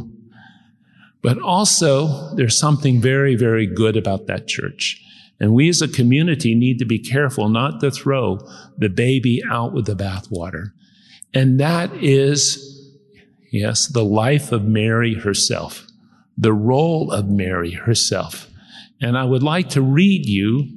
But 1.21 1.41
also, 1.41 2.35
there's 2.35 2.59
something 2.59 2.99
very, 2.99 3.35
very 3.35 3.65
good 3.65 3.95
about 3.95 4.27
that 4.27 4.47
church. 4.47 5.01
And 5.39 5.53
we 5.53 5.69
as 5.69 5.81
a 5.81 5.87
community 5.87 6.53
need 6.53 6.79
to 6.79 6.85
be 6.85 6.99
careful 6.99 7.49
not 7.49 7.79
to 7.79 7.91
throw 7.91 8.39
the 8.77 8.89
baby 8.89 9.41
out 9.49 9.73
with 9.73 9.85
the 9.85 9.95
bathwater. 9.95 10.71
And 11.33 11.59
that 11.59 11.93
is, 11.95 12.91
yes, 13.51 13.87
the 13.87 14.03
life 14.05 14.51
of 14.51 14.65
Mary 14.65 15.15
herself 15.15 15.87
the 16.37 16.53
role 16.53 17.11
of 17.11 17.29
Mary 17.29 17.71
herself. 17.71 18.49
And 19.01 19.17
I 19.17 19.23
would 19.23 19.43
like 19.43 19.69
to 19.69 19.81
read 19.81 20.25
you, 20.27 20.67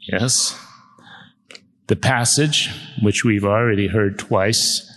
yes, 0.00 0.58
the 1.86 1.96
passage, 1.96 2.70
which 3.02 3.24
we've 3.24 3.44
already 3.44 3.88
heard 3.88 4.18
twice, 4.18 4.90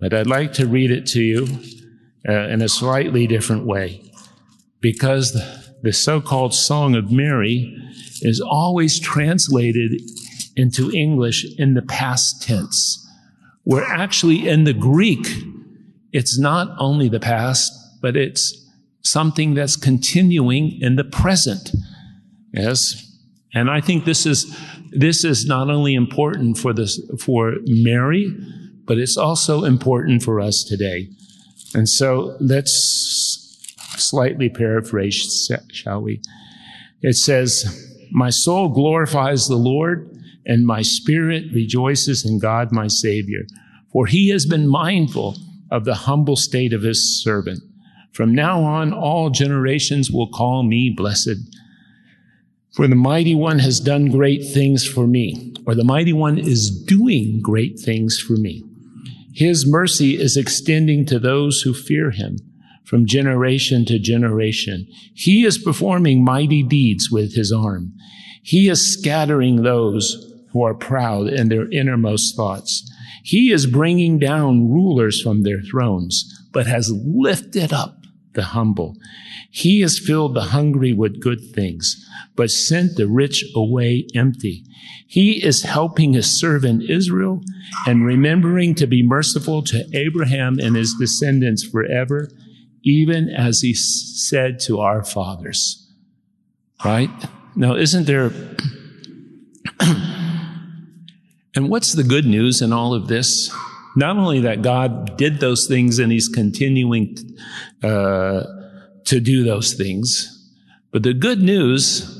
but 0.00 0.12
I'd 0.12 0.26
like 0.26 0.52
to 0.54 0.66
read 0.66 0.90
it 0.90 1.06
to 1.08 1.22
you 1.22 1.46
uh, 2.28 2.48
in 2.48 2.62
a 2.62 2.68
slightly 2.68 3.26
different 3.26 3.66
way. 3.66 4.02
Because 4.80 5.32
the, 5.32 5.74
the 5.82 5.92
so 5.92 6.20
called 6.20 6.54
Song 6.54 6.94
of 6.94 7.10
Mary 7.10 7.74
is 8.22 8.40
always 8.40 9.00
translated 9.00 10.00
into 10.54 10.90
English 10.90 11.46
in 11.58 11.74
the 11.74 11.82
past 11.82 12.42
tense, 12.42 13.06
where 13.64 13.84
actually 13.84 14.48
in 14.48 14.64
the 14.64 14.72
Greek, 14.72 15.26
it's 16.12 16.38
not 16.38 16.74
only 16.78 17.08
the 17.08 17.20
past, 17.20 17.72
but 18.00 18.16
it's 18.16 18.66
something 19.02 19.54
that's 19.54 19.76
continuing 19.76 20.78
in 20.80 20.96
the 20.96 21.04
present. 21.04 21.70
Yes. 22.52 23.02
And 23.54 23.70
I 23.70 23.80
think 23.80 24.04
this 24.04 24.26
is, 24.26 24.56
this 24.90 25.24
is 25.24 25.46
not 25.46 25.70
only 25.70 25.94
important 25.94 26.58
for 26.58 26.72
this, 26.72 27.00
for 27.20 27.54
Mary, 27.66 28.34
but 28.86 28.98
it's 28.98 29.16
also 29.16 29.64
important 29.64 30.22
for 30.22 30.40
us 30.40 30.64
today. 30.64 31.08
And 31.74 31.88
so 31.88 32.36
let's 32.40 33.42
slightly 33.96 34.48
paraphrase, 34.48 35.50
shall 35.72 36.02
we? 36.02 36.22
It 37.02 37.16
says, 37.16 38.08
My 38.10 38.30
soul 38.30 38.68
glorifies 38.68 39.46
the 39.46 39.56
Lord, 39.56 40.10
and 40.46 40.66
my 40.66 40.82
spirit 40.82 41.44
rejoices 41.52 42.24
in 42.24 42.38
God 42.38 42.72
my 42.72 42.86
Savior, 42.86 43.42
for 43.92 44.06
he 44.06 44.28
has 44.30 44.46
been 44.46 44.68
mindful 44.68 45.36
of 45.70 45.84
the 45.84 45.94
humble 45.94 46.36
state 46.36 46.72
of 46.72 46.82
his 46.82 47.22
servant. 47.22 47.60
From 48.12 48.34
now 48.34 48.62
on, 48.62 48.92
all 48.92 49.30
generations 49.30 50.10
will 50.10 50.28
call 50.28 50.62
me 50.62 50.92
blessed. 50.96 51.36
For 52.74 52.86
the 52.86 52.94
mighty 52.94 53.34
one 53.34 53.58
has 53.58 53.80
done 53.80 54.10
great 54.10 54.44
things 54.44 54.86
for 54.86 55.06
me, 55.06 55.54
or 55.66 55.74
the 55.74 55.84
mighty 55.84 56.12
one 56.12 56.38
is 56.38 56.70
doing 56.70 57.40
great 57.42 57.78
things 57.78 58.18
for 58.20 58.34
me. 58.34 58.65
His 59.36 59.66
mercy 59.66 60.18
is 60.18 60.34
extending 60.34 61.04
to 61.06 61.18
those 61.18 61.60
who 61.60 61.74
fear 61.74 62.10
him 62.10 62.38
from 62.86 63.04
generation 63.04 63.84
to 63.84 63.98
generation. 63.98 64.86
He 65.14 65.44
is 65.44 65.58
performing 65.58 66.24
mighty 66.24 66.62
deeds 66.62 67.10
with 67.10 67.34
his 67.34 67.52
arm. 67.52 67.92
He 68.42 68.70
is 68.70 68.94
scattering 68.98 69.62
those 69.62 70.32
who 70.52 70.62
are 70.62 70.72
proud 70.72 71.28
in 71.28 71.50
their 71.50 71.70
innermost 71.70 72.34
thoughts. 72.34 72.90
He 73.24 73.52
is 73.52 73.66
bringing 73.66 74.18
down 74.18 74.70
rulers 74.70 75.20
from 75.20 75.42
their 75.42 75.60
thrones, 75.60 76.24
but 76.52 76.66
has 76.66 76.90
lifted 76.90 77.74
up 77.74 78.05
the 78.36 78.44
humble. 78.44 78.94
He 79.50 79.80
has 79.80 79.98
filled 79.98 80.34
the 80.34 80.52
hungry 80.52 80.92
with 80.92 81.20
good 81.20 81.40
things, 81.52 81.96
but 82.36 82.52
sent 82.52 82.96
the 82.96 83.08
rich 83.08 83.44
away 83.56 84.06
empty. 84.14 84.62
He 85.08 85.44
is 85.44 85.64
helping 85.64 86.12
his 86.12 86.30
servant 86.30 86.88
Israel 86.88 87.42
and 87.86 88.06
remembering 88.06 88.76
to 88.76 88.86
be 88.86 89.02
merciful 89.02 89.62
to 89.64 89.84
Abraham 89.92 90.60
and 90.60 90.76
his 90.76 90.94
descendants 90.94 91.64
forever, 91.64 92.28
even 92.84 93.28
as 93.28 93.62
he 93.62 93.74
said 93.74 94.60
to 94.60 94.78
our 94.78 95.02
fathers. 95.02 95.90
Right? 96.84 97.10
Now, 97.56 97.74
isn't 97.74 98.06
there. 98.06 98.30
and 99.80 101.68
what's 101.70 101.92
the 101.92 102.04
good 102.04 102.26
news 102.26 102.62
in 102.62 102.72
all 102.72 102.94
of 102.94 103.08
this? 103.08 103.52
Not 103.96 104.18
only 104.18 104.40
that 104.40 104.60
God 104.60 105.16
did 105.16 105.40
those 105.40 105.66
things 105.66 105.98
and 105.98 106.12
he's 106.12 106.28
continuing 106.28 107.16
uh, 107.82 108.42
to 109.06 109.20
do 109.20 109.42
those 109.42 109.72
things, 109.72 110.32
but 110.92 111.02
the 111.02 111.14
good 111.14 111.42
news 111.42 112.12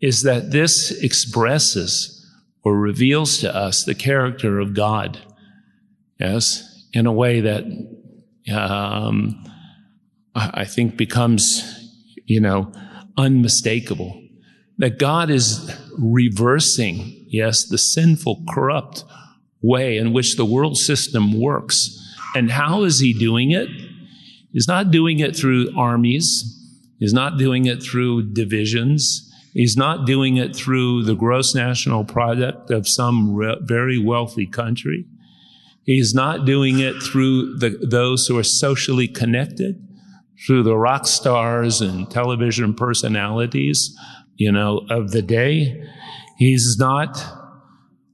is 0.00 0.22
that 0.22 0.50
this 0.50 0.90
expresses 0.90 2.18
or 2.64 2.76
reveals 2.76 3.38
to 3.38 3.54
us 3.54 3.84
the 3.84 3.94
character 3.94 4.58
of 4.58 4.74
God. 4.74 5.18
Yes, 6.18 6.88
in 6.92 7.06
a 7.06 7.12
way 7.12 7.40
that 7.40 7.64
um, 8.52 9.44
I 10.34 10.64
think 10.64 10.96
becomes, 10.96 11.62
you 12.26 12.40
know, 12.40 12.72
unmistakable. 13.16 14.20
That 14.78 14.98
God 14.98 15.30
is 15.30 15.72
reversing, 15.98 17.26
yes, 17.28 17.64
the 17.64 17.78
sinful, 17.78 18.44
corrupt 18.48 19.04
way 19.62 19.96
in 19.96 20.12
which 20.12 20.36
the 20.36 20.44
world 20.44 20.76
system 20.76 21.40
works. 21.40 21.98
And 22.34 22.50
how 22.50 22.82
is 22.82 22.98
He 22.98 23.12
doing 23.12 23.50
it? 23.50 23.68
He's 24.52 24.68
not 24.68 24.90
doing 24.90 25.20
it 25.20 25.36
through 25.36 25.70
armies. 25.76 26.58
He's 26.98 27.12
not 27.12 27.38
doing 27.38 27.66
it 27.66 27.82
through 27.82 28.32
divisions. 28.32 29.28
He's 29.54 29.76
not 29.76 30.06
doing 30.06 30.36
it 30.36 30.56
through 30.56 31.04
the 31.04 31.14
gross 31.14 31.54
national 31.54 32.04
product 32.04 32.70
of 32.70 32.88
some 32.88 33.34
re- 33.34 33.58
very 33.60 33.98
wealthy 33.98 34.46
country. 34.46 35.06
He's 35.84 36.14
not 36.14 36.46
doing 36.46 36.78
it 36.78 37.02
through 37.02 37.58
the, 37.58 37.70
those 37.82 38.26
who 38.26 38.38
are 38.38 38.44
socially 38.44 39.08
connected, 39.08 39.86
through 40.46 40.62
the 40.62 40.76
rock 40.76 41.06
stars 41.06 41.80
and 41.80 42.10
television 42.10 42.72
personalities, 42.74 43.94
you 44.36 44.52
know, 44.52 44.86
of 44.88 45.10
the 45.10 45.22
day. 45.22 45.82
He's 46.38 46.76
not 46.78 47.41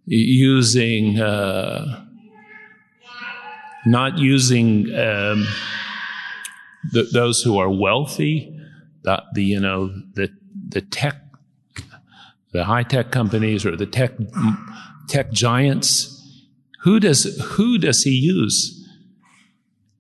using, 0.08 1.20
uh, 1.20 2.04
not 3.86 4.18
using 4.18 4.86
um, 4.94 5.46
the, 6.92 7.08
those 7.12 7.42
who 7.42 7.58
are 7.58 7.70
wealthy, 7.70 8.54
the, 9.02 9.22
the 9.34 9.44
you 9.44 9.60
know 9.60 9.88
the 10.14 10.30
the 10.68 10.80
tech 10.80 11.16
the 12.52 12.64
high 12.64 12.82
tech 12.82 13.10
companies 13.10 13.64
or 13.64 13.76
the 13.76 13.86
tech 13.86 14.12
tech 15.08 15.30
giants. 15.30 16.14
Who 16.82 17.00
does 17.00 17.24
who 17.42 17.78
does 17.78 18.02
he 18.02 18.10
use? 18.10 18.74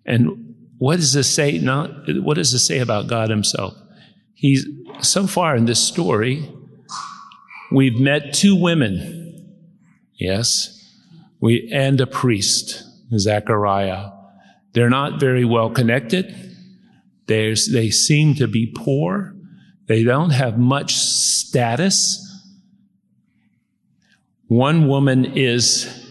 And 0.06 0.54
what 0.78 0.96
does 0.96 1.12
this 1.12 1.32
say? 1.32 1.58
Not 1.58 1.90
what 2.22 2.34
does 2.34 2.52
this 2.52 2.66
say 2.66 2.78
about 2.78 3.08
God 3.08 3.30
Himself? 3.30 3.74
He's 4.34 4.66
so 5.00 5.26
far 5.26 5.56
in 5.56 5.66
this 5.66 5.80
story, 5.80 6.48
we've 7.70 7.98
met 7.98 8.32
two 8.32 8.54
women, 8.54 9.27
yes, 10.18 10.74
we 11.40 11.68
and 11.72 12.00
a 12.00 12.06
priest, 12.06 12.82
Zechariah. 13.16 14.10
They're 14.72 14.90
not 14.90 15.20
very 15.20 15.44
well 15.44 15.70
connected. 15.70 16.34
There's, 17.26 17.72
they 17.72 17.90
seem 17.90 18.34
to 18.36 18.46
be 18.46 18.72
poor. 18.74 19.34
They 19.86 20.02
don't 20.02 20.30
have 20.30 20.58
much 20.58 20.94
status. 20.94 22.24
One 24.46 24.88
woman 24.88 25.24
is 25.36 26.06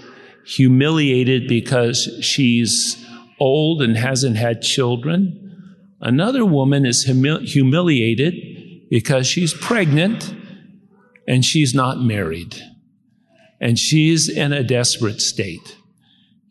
humiliated 0.46 1.48
because 1.48 2.10
she's 2.22 3.04
old 3.40 3.82
and 3.82 3.98
hasn't 3.98 4.38
had 4.38 4.62
children. 4.62 5.44
Another 6.00 6.46
woman 6.46 6.86
is 6.86 7.04
humi- 7.04 7.46
humiliated 7.46 8.34
because 8.90 9.28
she's 9.28 9.54
pregnant 9.54 10.34
and 11.28 11.44
she's 11.44 11.74
not 11.74 12.00
married. 12.00 12.62
And 13.60 13.80
she's 13.80 14.30
in 14.30 14.54
a 14.54 14.64
desperate 14.64 15.22
state. 15.22 15.78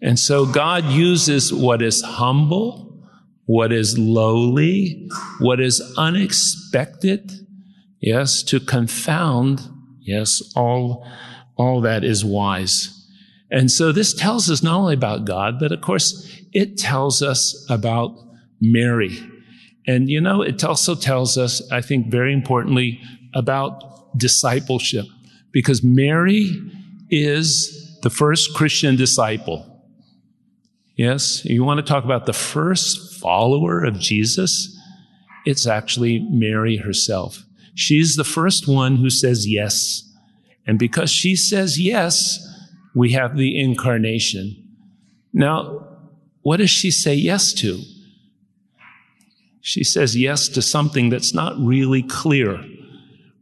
And 0.03 0.19
so 0.19 0.45
God 0.45 0.85
uses 0.85 1.53
what 1.53 1.83
is 1.83 2.03
humble, 2.03 3.03
what 3.47 3.73
is 3.73 3.97
lowly, 3.99 5.09
what 5.39 5.61
is 5.61 5.81
unexpected, 5.97 7.33
yes, 8.01 8.43
to 8.45 8.61
confound, 8.61 9.69
yes, 10.01 10.43
all 10.55 11.07
all 11.57 11.81
that 11.81 12.05
is 12.05 12.25
wise. 12.25 12.93
And 13.51 13.71
so 13.71 13.93
this 13.93 14.13
tells 14.13 14.51
us 14.51 14.63
not 14.63 14.77
only 14.77 14.95
about 14.95 15.25
God, 15.25 15.59
but 15.59 15.73
of 15.73 15.81
course, 15.81 16.31
it 16.53 16.77
tells 16.77 17.23
us 17.23 17.67
about 17.71 18.15
Mary. 18.61 19.19
And 19.87 20.11
you 20.11 20.21
know, 20.21 20.43
it 20.43 20.63
also 20.65 20.95
tells 20.95 21.39
us, 21.39 21.63
I 21.71 21.81
think 21.81 22.11
very 22.11 22.33
importantly, 22.33 23.01
about 23.35 24.19
discipleship, 24.19 25.07
because 25.53 25.83
Mary 25.83 26.61
is 27.11 27.99
the 28.03 28.11
first 28.11 28.55
Christian 28.55 28.97
disciple. 28.97 29.65
Yes, 30.97 31.45
you 31.45 31.65
want 31.65 31.79
to 31.79 31.93
talk 31.93 32.05
about 32.05 32.27
the 32.27 32.33
first 32.33 33.21
follower 33.21 33.85
of 33.85 33.99
Jesus? 33.99 34.79
It's 35.45 35.67
actually 35.67 36.21
Mary 36.31 36.79
herself. 36.79 37.45
She's 37.75 38.17
the 38.17 38.25
first 38.25 38.67
one 38.67 38.97
who 38.97 39.11
says 39.11 39.47
yes 39.47 40.07
and 40.67 40.79
because 40.79 41.11
she 41.11 41.37
says 41.37 41.79
yes, 41.79 42.39
we 42.95 43.13
have 43.13 43.37
the 43.37 43.59
incarnation. 43.59 44.65
Now, 45.33 45.87
what 46.43 46.57
does 46.59 46.71
she 46.71 46.91
say 46.91 47.15
yes 47.15 47.53
to? 47.55 47.81
She 49.61 49.85
says 49.85 50.17
yes 50.17 50.49
to 50.49 50.63
something 50.63 51.09
that's 51.09 51.35
not 51.35 51.59
really 51.59 52.03
clear. 52.03 52.65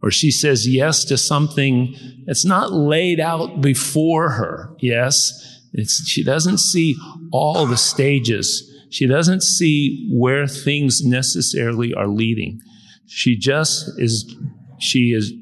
Or 0.05 0.11
she 0.11 0.31
says 0.31 0.69
yes 0.69 1.03
to 1.07 1.17
something 1.17 1.97
that's 2.27 2.45
not 2.45 2.73
laid 2.73 3.21
out 3.21 3.63
before 3.63 4.33
her. 4.33 4.77
Yes. 4.79 5.63
She 6.05 6.23
doesn't 6.23 6.59
see 6.59 6.95
all 7.33 7.67
the 7.67 7.79
stages. 7.79 8.71
She 8.91 9.07
doesn't 9.07 9.43
see 9.43 10.11
where 10.13 10.47
things 10.47 11.01
necessarily 11.03 11.95
are 11.95 12.07
leading. 12.07 12.61
She 13.07 13.35
just 13.35 13.99
is, 13.99 14.37
she 14.79 15.13
is 15.13 15.33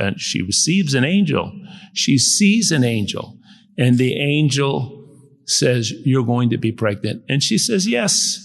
and 0.00 0.20
she 0.20 0.42
receives 0.42 0.94
an 0.94 1.04
angel. 1.04 1.52
She 1.92 2.18
sees 2.18 2.72
an 2.72 2.82
angel, 2.84 3.38
and 3.76 3.98
the 3.98 4.14
angel 4.16 5.06
says, 5.46 5.92
You're 6.04 6.24
going 6.24 6.50
to 6.50 6.58
be 6.58 6.72
pregnant. 6.72 7.22
And 7.28 7.42
she 7.42 7.56
says, 7.56 7.86
Yes. 7.86 8.44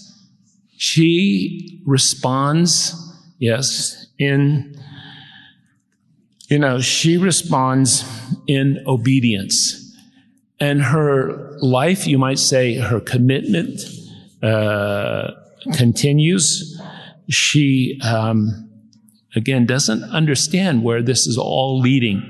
She 0.76 1.80
responds, 1.86 2.94
yes, 3.38 4.08
in, 4.18 4.73
you 6.54 6.60
know, 6.60 6.78
she 6.78 7.16
responds 7.16 8.04
in 8.46 8.80
obedience. 8.86 9.92
And 10.60 10.80
her 10.80 11.58
life, 11.58 12.06
you 12.06 12.16
might 12.16 12.38
say, 12.38 12.76
her 12.76 13.00
commitment 13.00 13.80
uh, 14.40 15.32
continues. 15.72 16.80
She, 17.28 18.00
um, 18.04 18.70
again, 19.34 19.66
doesn't 19.66 20.04
understand 20.04 20.84
where 20.84 21.02
this 21.02 21.26
is 21.26 21.36
all 21.36 21.80
leading. 21.80 22.22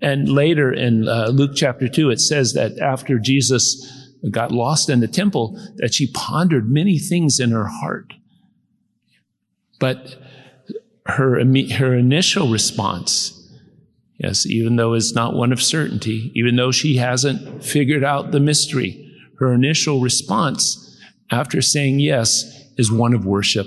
And 0.00 0.30
later 0.30 0.72
in 0.72 1.06
uh, 1.06 1.26
Luke 1.26 1.50
chapter 1.54 1.88
2, 1.88 2.08
it 2.08 2.20
says 2.20 2.54
that 2.54 2.78
after 2.78 3.18
Jesus 3.18 3.86
got 4.30 4.50
lost 4.50 4.88
in 4.88 5.00
the 5.00 5.08
temple 5.08 5.60
that 5.76 5.92
she 5.92 6.10
pondered 6.10 6.70
many 6.70 6.98
things 6.98 7.38
in 7.38 7.50
her 7.50 7.66
heart. 7.66 8.14
But 9.78 10.16
her, 11.04 11.38
her 11.38 11.94
initial 11.94 12.48
response, 12.48 13.40
yes, 14.22 14.46
even 14.46 14.76
though 14.76 14.94
it's 14.94 15.14
not 15.14 15.34
one 15.34 15.52
of 15.52 15.62
certainty, 15.62 16.30
even 16.34 16.56
though 16.56 16.70
she 16.70 16.96
hasn't 16.96 17.64
figured 17.64 18.04
out 18.04 18.30
the 18.30 18.40
mystery, 18.40 19.08
her 19.38 19.52
initial 19.52 20.00
response 20.00 21.00
after 21.30 21.60
saying 21.60 21.98
yes 21.98 22.44
is 22.76 22.92
one 22.92 23.14
of 23.14 23.26
worship. 23.26 23.66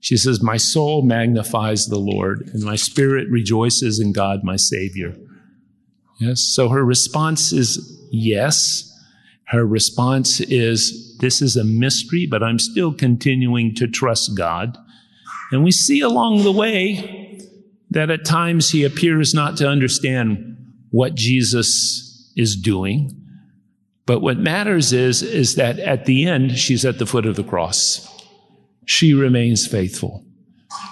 She 0.00 0.16
says, 0.16 0.42
My 0.42 0.56
soul 0.56 1.02
magnifies 1.02 1.86
the 1.86 1.98
Lord, 1.98 2.48
and 2.52 2.62
my 2.62 2.76
spirit 2.76 3.28
rejoices 3.28 3.98
in 3.98 4.12
God, 4.12 4.44
my 4.44 4.56
Savior. 4.56 5.16
Yes, 6.18 6.40
so 6.40 6.68
her 6.68 6.84
response 6.84 7.52
is 7.52 8.00
yes. 8.10 8.92
Her 9.48 9.66
response 9.66 10.40
is, 10.40 11.16
This 11.20 11.42
is 11.42 11.56
a 11.56 11.64
mystery, 11.64 12.26
but 12.26 12.42
I'm 12.42 12.58
still 12.58 12.94
continuing 12.94 13.74
to 13.74 13.86
trust 13.86 14.36
God. 14.36 14.78
And 15.52 15.62
we 15.62 15.72
see 15.72 16.00
along 16.00 16.42
the 16.42 16.52
way 16.52 17.25
that 17.90 18.10
at 18.10 18.24
times 18.24 18.70
he 18.70 18.84
appears 18.84 19.34
not 19.34 19.56
to 19.58 19.68
understand 19.68 20.56
what 20.90 21.14
Jesus 21.14 22.32
is 22.36 22.56
doing. 22.56 23.22
But 24.06 24.20
what 24.20 24.38
matters 24.38 24.92
is, 24.92 25.22
is 25.22 25.56
that 25.56 25.78
at 25.78 26.06
the 26.06 26.26
end, 26.26 26.58
she's 26.58 26.84
at 26.84 26.98
the 26.98 27.06
foot 27.06 27.26
of 27.26 27.36
the 27.36 27.44
cross. 27.44 28.08
She 28.84 29.14
remains 29.14 29.66
faithful. 29.66 30.24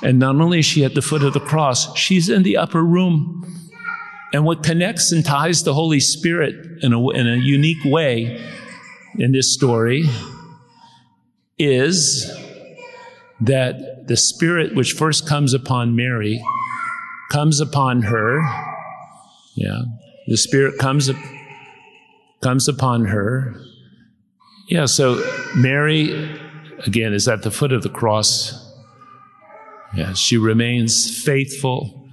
And 0.02 0.18
not 0.18 0.36
only 0.36 0.60
is 0.60 0.64
she 0.64 0.84
at 0.84 0.94
the 0.94 1.02
foot 1.02 1.22
of 1.22 1.32
the 1.32 1.40
cross, 1.40 1.96
she's 1.96 2.28
in 2.28 2.42
the 2.42 2.56
upper 2.56 2.82
room. 2.82 3.44
And 4.32 4.44
what 4.44 4.64
connects 4.64 5.12
and 5.12 5.24
ties 5.24 5.62
the 5.62 5.74
Holy 5.74 6.00
Spirit 6.00 6.54
in 6.82 6.92
a, 6.92 7.10
in 7.10 7.28
a 7.28 7.36
unique 7.36 7.84
way 7.84 8.44
in 9.16 9.32
this 9.32 9.54
story 9.54 10.04
is 11.56 12.30
that 13.40 14.06
the 14.08 14.16
Spirit 14.16 14.74
which 14.74 14.92
first 14.92 15.28
comes 15.28 15.54
upon 15.54 15.94
Mary 15.94 16.42
comes 17.30 17.60
upon 17.60 18.02
her. 18.02 18.40
Yeah. 19.54 19.82
The 20.26 20.36
Spirit 20.36 20.78
comes, 20.78 21.10
comes 22.42 22.68
upon 22.68 23.06
her. 23.06 23.54
Yeah, 24.68 24.86
so 24.86 25.22
Mary, 25.54 26.38
again, 26.86 27.12
is 27.12 27.28
at 27.28 27.42
the 27.42 27.50
foot 27.50 27.72
of 27.72 27.82
the 27.82 27.90
cross. 27.90 28.60
Yeah, 29.94 30.14
she 30.14 30.38
remains 30.38 31.22
faithful. 31.22 32.08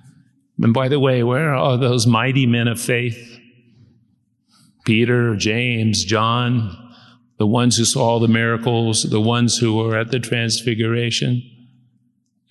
And 0.62 0.74
by 0.74 0.90
the 0.90 1.00
way, 1.00 1.24
where 1.24 1.54
are 1.54 1.78
those 1.78 2.06
mighty 2.06 2.46
men 2.46 2.68
of 2.68 2.80
faith? 2.80 3.40
Peter, 4.86 5.36
James, 5.36 6.04
John, 6.04 6.78
the 7.38 7.48
ones 7.48 7.78
who 7.78 7.86
saw 7.86 8.20
the 8.20 8.28
miracles, 8.28 9.04
the 9.04 9.22
ones 9.22 9.58
who 9.58 9.76
were 9.76 9.98
at 9.98 10.12
the 10.12 10.20
transfiguration. 10.20 11.42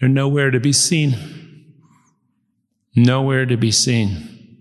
They're 0.01 0.09
nowhere 0.09 0.51
to 0.51 0.59
be 0.59 0.73
seen. 0.73 1.40
Nowhere 3.07 3.47
to 3.47 3.57
be 3.57 3.71
seen. 3.71 4.59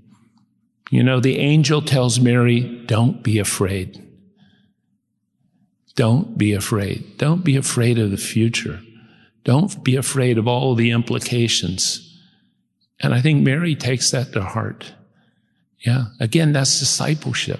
You 0.90 1.04
know, 1.04 1.20
the 1.20 1.38
angel 1.38 1.82
tells 1.82 2.20
Mary, 2.20 2.84
don't 2.86 3.22
be 3.22 3.38
afraid. 3.38 4.02
Don't 5.96 6.38
be 6.38 6.54
afraid. 6.54 7.18
Don't 7.18 7.44
be 7.44 7.58
afraid 7.58 8.00
of 8.00 8.12
the 8.12 8.18
future. 8.18 8.80
Don't 9.44 9.84
be 9.84 9.98
afraid 9.98 10.38
of 10.38 10.48
all 10.48 10.74
the 10.74 10.92
implications. 10.92 12.18
And 13.02 13.14
I 13.14 13.22
think 13.22 13.44
Mary 13.44 13.76
takes 13.76 14.12
that 14.12 14.32
to 14.34 14.42
heart. 14.42 14.94
Yeah. 15.86 16.06
Again, 16.20 16.54
that's 16.54 16.80
discipleship. 16.80 17.60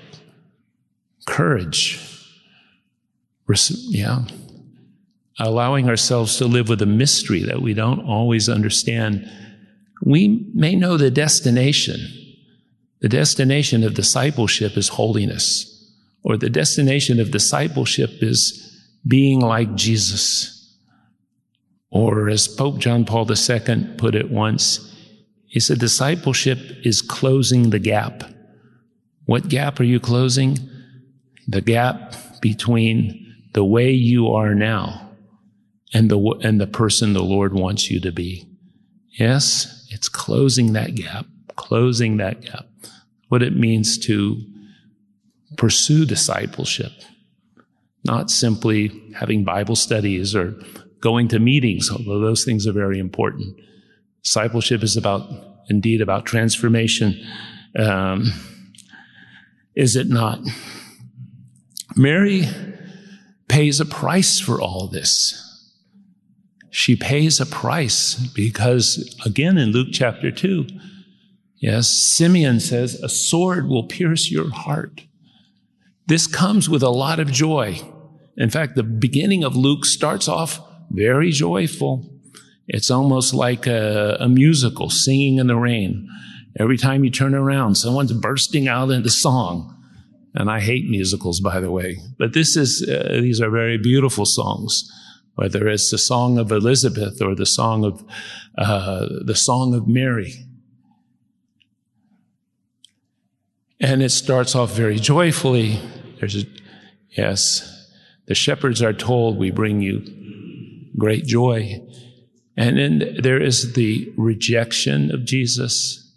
Courage. 1.28 2.00
Yeah. 3.90 4.24
Allowing 5.40 5.90
ourselves 5.90 6.38
to 6.38 6.46
live 6.46 6.70
with 6.70 6.82
a 6.82 6.86
mystery 6.86 7.44
that 7.44 7.62
we 7.62 7.74
don't 7.74 8.00
always 8.00 8.48
understand. 8.48 9.30
We 10.02 10.50
may 10.54 10.76
know 10.76 10.98
the 10.98 11.12
destination. 11.12 12.00
The 13.02 13.10
destination 13.10 13.84
of 13.84 13.94
discipleship 13.94 14.78
is 14.78 14.90
holiness, 14.90 15.94
or 16.24 16.38
the 16.38 16.50
destination 16.50 17.20
of 17.20 17.32
discipleship 17.32 18.22
is 18.22 18.66
being 19.08 19.40
like 19.40 19.76
Jesus. 19.76 20.56
Or 21.92 22.30
as 22.30 22.48
Pope 22.48 22.78
John 22.78 23.06
Paul 23.06 23.30
II 23.32 23.96
put 23.98 24.16
it 24.16 24.30
once, 24.30 24.86
he 25.48 25.60
said, 25.60 25.80
discipleship 25.80 26.60
is 26.84 27.02
closing 27.02 27.70
the 27.70 27.80
gap. 27.80 28.24
What 29.26 29.48
gap 29.50 29.80
are 29.80 29.86
you 29.86 30.00
closing? 30.00 30.60
The 31.48 31.62
gap 31.62 32.16
between 32.42 33.36
the 33.54 33.64
way 33.64 33.92
you 33.92 34.32
are 34.32 34.54
now 34.54 35.10
and 35.94 36.10
the, 36.12 36.20
and 36.44 36.62
the 36.62 36.68
person 36.68 37.14
the 37.14 37.24
Lord 37.24 37.54
wants 37.54 37.90
you 37.90 38.00
to 38.02 38.12
be. 38.12 38.48
Yes, 39.10 39.79
it's 40.00 40.08
closing 40.08 40.72
that 40.74 40.96
gap, 40.96 41.26
closing 41.58 42.16
that 42.18 42.40
gap. 42.40 42.68
What 43.28 43.44
it 43.44 43.54
means 43.54 43.98
to 44.06 44.42
pursue 45.58 46.06
discipleship, 46.06 46.94
not 48.06 48.32
simply 48.32 48.94
having 49.14 49.44
Bible 49.44 49.76
studies 49.76 50.34
or 50.34 50.56
going 51.02 51.28
to 51.28 51.40
meetings, 51.40 51.92
although 51.92 52.22
those 52.22 52.46
things 52.46 52.66
are 52.66 52.72
very 52.72 52.98
important. 52.98 53.60
Discipleship 54.24 54.84
is 54.84 54.96
about, 54.96 55.30
indeed, 55.70 56.00
about 56.00 56.26
transformation. 56.26 57.22
Um, 57.78 58.32
is 59.76 59.98
it 59.98 60.08
not? 60.08 60.40
Mary 61.98 62.48
pays 63.50 63.82
a 63.82 63.86
price 63.86 64.40
for 64.40 64.62
all 64.62 64.88
this. 64.88 65.49
She 66.72 66.96
pays 66.96 67.40
a 67.40 67.46
price 67.46 68.16
because, 68.16 69.16
again, 69.26 69.58
in 69.58 69.72
Luke 69.72 69.90
chapter 69.92 70.32
2, 70.32 70.68
yes, 71.58 71.90
Simeon 71.90 72.60
says, 72.60 72.96
a 72.96 73.10
sword 73.10 73.68
will 73.68 73.88
pierce 73.88 74.32
your 74.32 74.52
heart. 74.52 75.02
This 76.06 76.28
comes 76.28 76.70
with 76.70 76.84
a 76.84 76.90
lot 76.90 77.20
of 77.20 77.32
joy. 77.32 77.80
In 78.38 78.50
fact, 78.50 78.76
the 78.76 78.84
beginning 78.84 79.44
of 79.44 79.56
Luke 79.56 79.86
starts 79.86 80.28
off 80.28 80.60
very 80.92 81.32
joyful. 81.32 82.10
It's 82.68 82.92
almost 82.92 83.34
like 83.34 83.68
a, 83.68 84.18
a 84.20 84.30
musical, 84.30 84.90
singing 84.90 85.38
in 85.40 85.48
the 85.48 85.56
rain. 85.56 86.08
Every 86.60 86.78
time 86.78 87.04
you 87.04 87.10
turn 87.10 87.36
around, 87.36 87.76
someone's 87.76 88.14
bursting 88.14 88.68
out 88.68 88.92
into 88.92 89.10
song. 89.10 89.76
And 90.36 90.50
I 90.50 90.60
hate 90.60 90.90
musicals, 90.90 91.40
by 91.40 91.60
the 91.60 91.72
way. 91.72 91.98
But 92.18 92.34
this 92.34 92.56
is, 92.56 92.88
uh, 92.88 93.20
these 93.22 93.42
are 93.42 93.50
very 93.50 93.78
beautiful 93.78 94.26
songs, 94.26 94.90
whether 95.40 95.70
it's 95.70 95.90
the 95.90 95.98
song 95.98 96.38
of 96.38 96.52
Elizabeth 96.52 97.22
or 97.22 97.34
the 97.34 97.46
song 97.46 97.86
of, 97.86 98.04
uh, 98.58 99.08
the 99.24 99.36
song 99.36 99.74
of 99.74 99.88
Mary. 99.88 100.34
And 103.80 104.04
it 104.04 104.10
starts 104.10 104.54
off 104.54 104.76
very 104.76 105.00
joyfully. 105.00 105.80
There's 106.20 106.44
a, 106.44 106.46
yes, 107.12 107.90
the 108.26 108.36
shepherds 108.36 108.82
are 108.82 108.92
told, 108.92 109.38
we 109.38 109.50
bring 109.50 109.80
you 109.80 110.04
great 110.98 111.24
joy. 111.26 111.88
And 112.58 112.78
then 112.78 113.16
there 113.22 113.42
is 113.42 113.76
the 113.76 114.12
rejection 114.18 115.10
of 115.10 115.24
Jesus. 115.24 116.12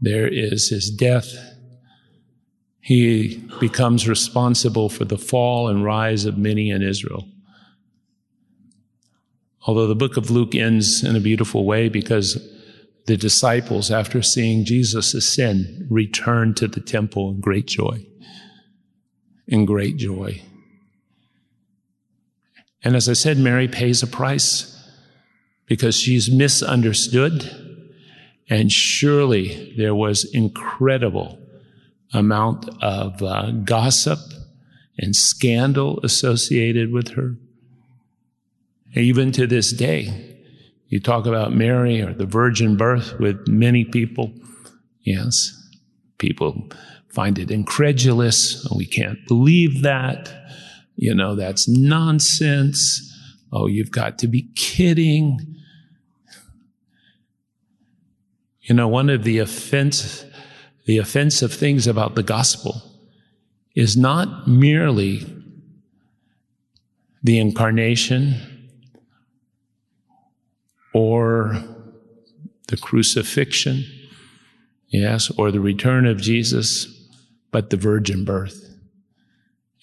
There 0.00 0.28
is 0.28 0.68
his 0.68 0.88
death 0.88 1.34
he 2.80 3.36
becomes 3.60 4.08
responsible 4.08 4.88
for 4.88 5.04
the 5.04 5.18
fall 5.18 5.68
and 5.68 5.84
rise 5.84 6.24
of 6.24 6.38
many 6.38 6.70
in 6.70 6.82
Israel. 6.82 7.28
Although 9.66 9.86
the 9.86 9.94
book 9.94 10.16
of 10.16 10.30
Luke 10.30 10.54
ends 10.54 11.04
in 11.04 11.16
a 11.16 11.20
beautiful 11.20 11.64
way 11.64 11.88
because 11.88 12.38
the 13.06 13.16
disciples, 13.16 13.90
after 13.90 14.22
seeing 14.22 14.64
Jesus 14.64 15.14
ascend, 15.14 15.86
return 15.90 16.54
to 16.54 16.68
the 16.68 16.80
temple 16.80 17.30
in 17.30 17.40
great 17.40 17.66
joy. 17.66 18.06
In 19.46 19.64
great 19.64 19.96
joy. 19.96 20.42
And 22.82 22.96
as 22.96 23.08
I 23.08 23.12
said, 23.12 23.36
Mary 23.38 23.68
pays 23.68 24.02
a 24.02 24.06
price 24.06 24.76
because 25.66 25.96
she's 25.96 26.30
misunderstood. 26.30 27.50
And 28.48 28.72
surely 28.72 29.74
there 29.76 29.94
was 29.94 30.24
incredible 30.24 31.38
amount 32.12 32.68
of 32.82 33.22
uh, 33.22 33.50
gossip 33.50 34.18
and 34.98 35.14
scandal 35.14 36.00
associated 36.02 36.92
with 36.92 37.10
her. 37.10 37.36
Even 38.94 39.30
to 39.32 39.46
this 39.46 39.72
day, 39.72 40.36
you 40.88 40.98
talk 40.98 41.26
about 41.26 41.52
Mary 41.52 42.02
or 42.02 42.12
the 42.12 42.26
virgin 42.26 42.76
birth 42.76 43.18
with 43.20 43.46
many 43.46 43.84
people. 43.84 44.32
Yes, 45.02 45.56
people 46.18 46.68
find 47.08 47.38
it 47.38 47.50
incredulous. 47.50 48.68
We 48.76 48.86
can't 48.86 49.18
believe 49.28 49.82
that. 49.82 50.32
You 50.96 51.14
know, 51.14 51.36
that's 51.36 51.68
nonsense. 51.68 53.06
Oh, 53.52 53.66
you've 53.66 53.92
got 53.92 54.18
to 54.18 54.26
be 54.26 54.50
kidding. 54.56 55.38
You 58.62 58.74
know, 58.74 58.88
one 58.88 59.08
of 59.08 59.22
the 59.22 59.38
offense, 59.38 60.24
the 60.86 60.98
offensive 60.98 61.54
things 61.54 61.86
about 61.86 62.16
the 62.16 62.22
gospel 62.22 62.82
is 63.76 63.96
not 63.96 64.48
merely 64.48 65.24
the 67.22 67.38
incarnation 67.38 68.49
or 70.92 71.62
the 72.68 72.76
crucifixion, 72.76 73.84
yes, 74.88 75.30
or 75.30 75.50
the 75.50 75.60
return 75.60 76.06
of 76.06 76.20
Jesus, 76.20 76.86
but 77.50 77.70
the 77.70 77.76
virgin 77.76 78.24
birth. 78.24 78.66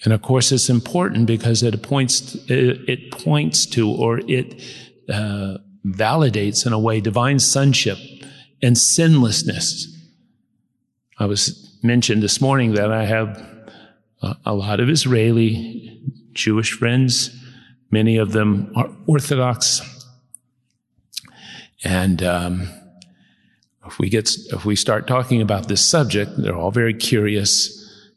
And 0.03 0.13
of 0.13 0.21
course, 0.21 0.51
it's 0.51 0.69
important 0.69 1.25
because 1.25 1.63
it 1.63 1.81
points, 1.81 2.35
it 2.47 3.11
points 3.11 3.65
to, 3.67 3.89
or 3.89 4.19
it 4.19 4.61
uh, 5.09 5.57
validates 5.85 6.65
in 6.65 6.73
a 6.73 6.79
way 6.79 7.01
divine 7.01 7.39
sonship 7.39 7.97
and 8.61 8.77
sinlessness. 8.77 9.87
I 11.19 11.25
was 11.25 11.77
mentioned 11.81 12.21
this 12.21 12.39
morning 12.41 12.73
that 12.73 12.91
I 12.91 13.05
have 13.05 13.43
a, 14.21 14.35
a 14.45 14.53
lot 14.53 14.79
of 14.79 14.89
Israeli 14.89 15.99
Jewish 16.33 16.73
friends. 16.73 17.31
Many 17.89 18.17
of 18.17 18.33
them 18.33 18.71
are 18.75 18.89
Orthodox. 19.07 19.96
And 21.83 22.23
um, 22.23 22.69
if 23.85 23.99
we 23.99 24.09
get 24.09 24.29
if 24.51 24.65
we 24.65 24.75
start 24.75 25.07
talking 25.07 25.41
about 25.41 25.67
this 25.67 25.85
subject, 25.85 26.31
they're 26.37 26.57
all 26.57 26.71
very 26.71 26.93
curious 26.93 27.73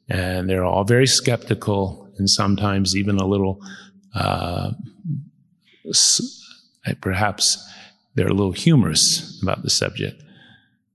and 0.08 0.48
they're 0.48 0.64
all 0.64 0.84
very 0.84 1.06
skeptical 1.06 2.12
and 2.18 2.28
sometimes 2.28 2.96
even 2.96 3.18
a 3.18 3.26
little 3.26 3.60
uh, 4.14 4.72
perhaps 7.00 7.66
they're 8.14 8.26
a 8.26 8.34
little 8.34 8.52
humorous 8.52 9.40
about 9.42 9.62
the 9.62 9.70
subject. 9.70 10.22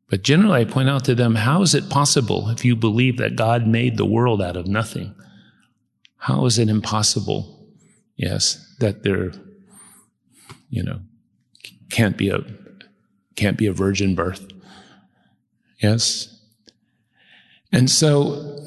But 0.10 0.22
generally, 0.22 0.62
I 0.62 0.66
point 0.66 0.90
out 0.90 1.06
to 1.06 1.16
them, 1.16 1.36
how 1.36 1.62
is 1.62 1.74
it 1.74 1.90
possible 1.90 2.50
if 2.50 2.64
you 2.64 2.76
believe 2.76 3.18
that 3.18 3.36
God 3.36 3.68
made 3.68 3.98
the 3.98 4.06
world 4.06 4.42
out 4.42 4.56
of 4.56 4.68
nothing? 4.68 5.16
How 6.18 6.46
is 6.46 6.60
it 6.60 6.70
impossible, 6.70 7.68
yes, 8.16 8.76
that 8.80 9.04
there, 9.04 9.32
you 10.70 10.84
know, 10.84 11.00
can't 11.96 12.18
be 12.18 12.28
a, 12.28 12.40
can't 13.38 13.58
be 13.58 13.68
a 13.68 13.72
virgin 13.72 14.16
birth? 14.16 14.46
Yes. 15.82 16.42
And 17.72 17.90
so 17.90 18.66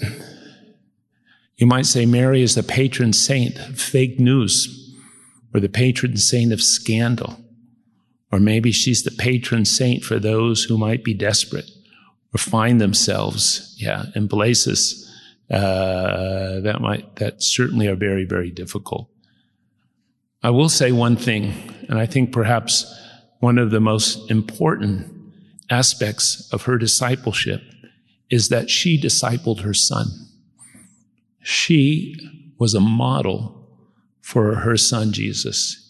you 1.58 1.66
might 1.66 1.84
say 1.84 2.06
Mary 2.06 2.40
is 2.40 2.54
the 2.54 2.62
patron 2.62 3.12
saint 3.12 3.58
of 3.58 3.78
fake 3.78 4.18
news 4.18 4.96
or 5.52 5.60
the 5.60 5.68
patron 5.68 6.16
saint 6.16 6.54
of 6.54 6.62
scandal. 6.62 7.38
Or 8.32 8.40
maybe 8.40 8.72
she's 8.72 9.02
the 9.02 9.10
patron 9.10 9.66
saint 9.66 10.04
for 10.04 10.18
those 10.18 10.64
who 10.64 10.78
might 10.78 11.04
be 11.04 11.12
desperate 11.12 11.70
or 12.34 12.38
find 12.38 12.80
themselves, 12.80 13.74
yeah, 13.78 14.06
in 14.14 14.28
places 14.28 15.04
uh, 15.50 16.60
that 16.60 16.80
might 16.80 17.16
that 17.16 17.42
certainly 17.42 17.88
are 17.88 17.96
very, 17.96 18.24
very 18.24 18.50
difficult. 18.50 19.10
I 20.42 20.50
will 20.50 20.68
say 20.68 20.92
one 20.92 21.16
thing, 21.16 21.52
and 21.88 21.98
I 21.98 22.06
think 22.06 22.32
perhaps 22.32 22.86
one 23.40 23.58
of 23.58 23.70
the 23.70 23.80
most 23.80 24.30
important 24.30 25.12
aspects 25.70 26.48
of 26.52 26.62
her 26.62 26.78
discipleship 26.78 27.62
is 28.30 28.48
that 28.48 28.70
she 28.70 29.00
discipled 29.00 29.60
her 29.60 29.74
son. 29.74 30.06
She 31.42 32.16
was 32.58 32.74
a 32.74 32.80
model 32.80 33.66
for 34.20 34.56
her 34.56 34.76
son 34.76 35.12
Jesus. 35.12 35.84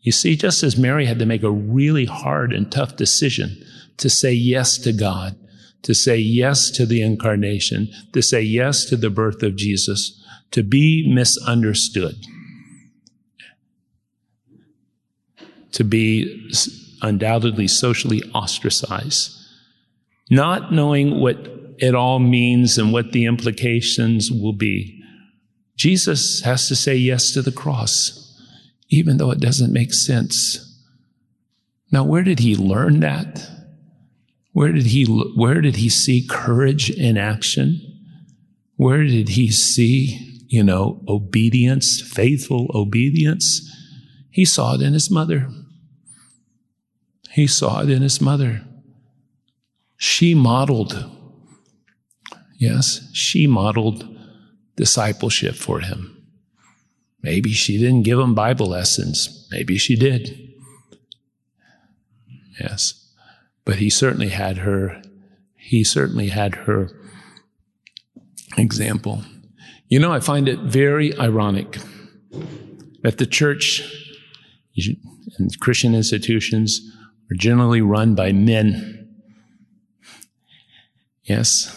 You 0.00 0.12
see, 0.12 0.36
just 0.36 0.62
as 0.62 0.76
Mary 0.76 1.06
had 1.06 1.18
to 1.18 1.26
make 1.26 1.42
a 1.42 1.50
really 1.50 2.04
hard 2.04 2.52
and 2.52 2.70
tough 2.70 2.96
decision 2.96 3.62
to 3.96 4.08
say 4.08 4.32
yes 4.32 4.78
to 4.78 4.92
God, 4.92 5.36
to 5.82 5.94
say 5.94 6.16
yes 6.16 6.70
to 6.70 6.86
the 6.86 7.02
incarnation, 7.02 7.88
to 8.12 8.22
say 8.22 8.40
yes 8.40 8.84
to 8.86 8.96
the 8.96 9.10
birth 9.10 9.42
of 9.42 9.56
Jesus, 9.56 10.22
to 10.50 10.62
be 10.62 11.10
misunderstood, 11.12 12.16
to 15.72 15.84
be 15.84 16.50
undoubtedly 17.04 17.68
socially 17.68 18.22
ostracized, 18.34 19.36
not 20.30 20.72
knowing 20.72 21.20
what 21.20 21.36
it 21.78 21.94
all 21.94 22.18
means 22.18 22.78
and 22.78 22.92
what 22.92 23.12
the 23.12 23.24
implications 23.24 24.30
will 24.30 24.52
be. 24.52 25.02
Jesus 25.76 26.42
has 26.42 26.68
to 26.68 26.76
say 26.76 26.96
yes 26.96 27.32
to 27.32 27.42
the 27.42 27.52
cross 27.52 28.24
even 28.94 29.16
though 29.16 29.30
it 29.30 29.40
doesn't 29.40 29.72
make 29.72 29.92
sense. 29.92 30.60
Now, 31.90 32.04
where 32.04 32.22
did 32.22 32.38
he 32.38 32.56
learn 32.56 33.00
that? 33.00 33.48
Where 34.52 34.72
did 34.72 34.86
he, 34.86 35.04
where 35.04 35.60
did 35.60 35.76
he 35.76 35.88
see 35.88 36.26
courage 36.28 36.90
in 36.90 37.16
action? 37.16 37.80
Where 38.76 39.04
did 39.04 39.30
he 39.30 39.50
see, 39.50 40.44
you 40.48 40.62
know, 40.62 41.02
obedience, 41.08 42.00
faithful 42.00 42.70
obedience? 42.74 43.68
He 44.30 44.44
saw 44.44 44.74
it 44.74 44.80
in 44.80 44.92
his 44.92 45.10
mother. 45.10 45.48
He 47.34 47.48
saw 47.48 47.80
it 47.80 47.90
in 47.90 48.00
his 48.00 48.20
mother. 48.20 48.62
She 49.96 50.36
modeled, 50.36 51.10
yes, 52.60 53.10
she 53.12 53.48
modeled 53.48 54.06
discipleship 54.76 55.56
for 55.56 55.80
him. 55.80 56.24
Maybe 57.22 57.50
she 57.50 57.76
didn't 57.76 58.04
give 58.04 58.20
him 58.20 58.36
Bible 58.36 58.68
lessons. 58.68 59.48
Maybe 59.50 59.78
she 59.78 59.96
did. 59.96 60.54
Yes. 62.60 63.10
But 63.64 63.76
he 63.76 63.90
certainly 63.90 64.28
had 64.28 64.58
her, 64.58 65.02
he 65.56 65.82
certainly 65.82 66.28
had 66.28 66.54
her 66.54 66.90
example. 68.56 69.24
You 69.88 69.98
know, 69.98 70.12
I 70.12 70.20
find 70.20 70.48
it 70.48 70.60
very 70.60 71.18
ironic 71.18 71.78
that 73.02 73.18
the 73.18 73.26
church 73.26 73.82
and 75.38 75.58
Christian 75.58 75.96
institutions 75.96 76.80
are 77.30 77.36
generally 77.36 77.80
run 77.80 78.14
by 78.14 78.32
men. 78.32 79.16
Yes, 81.22 81.70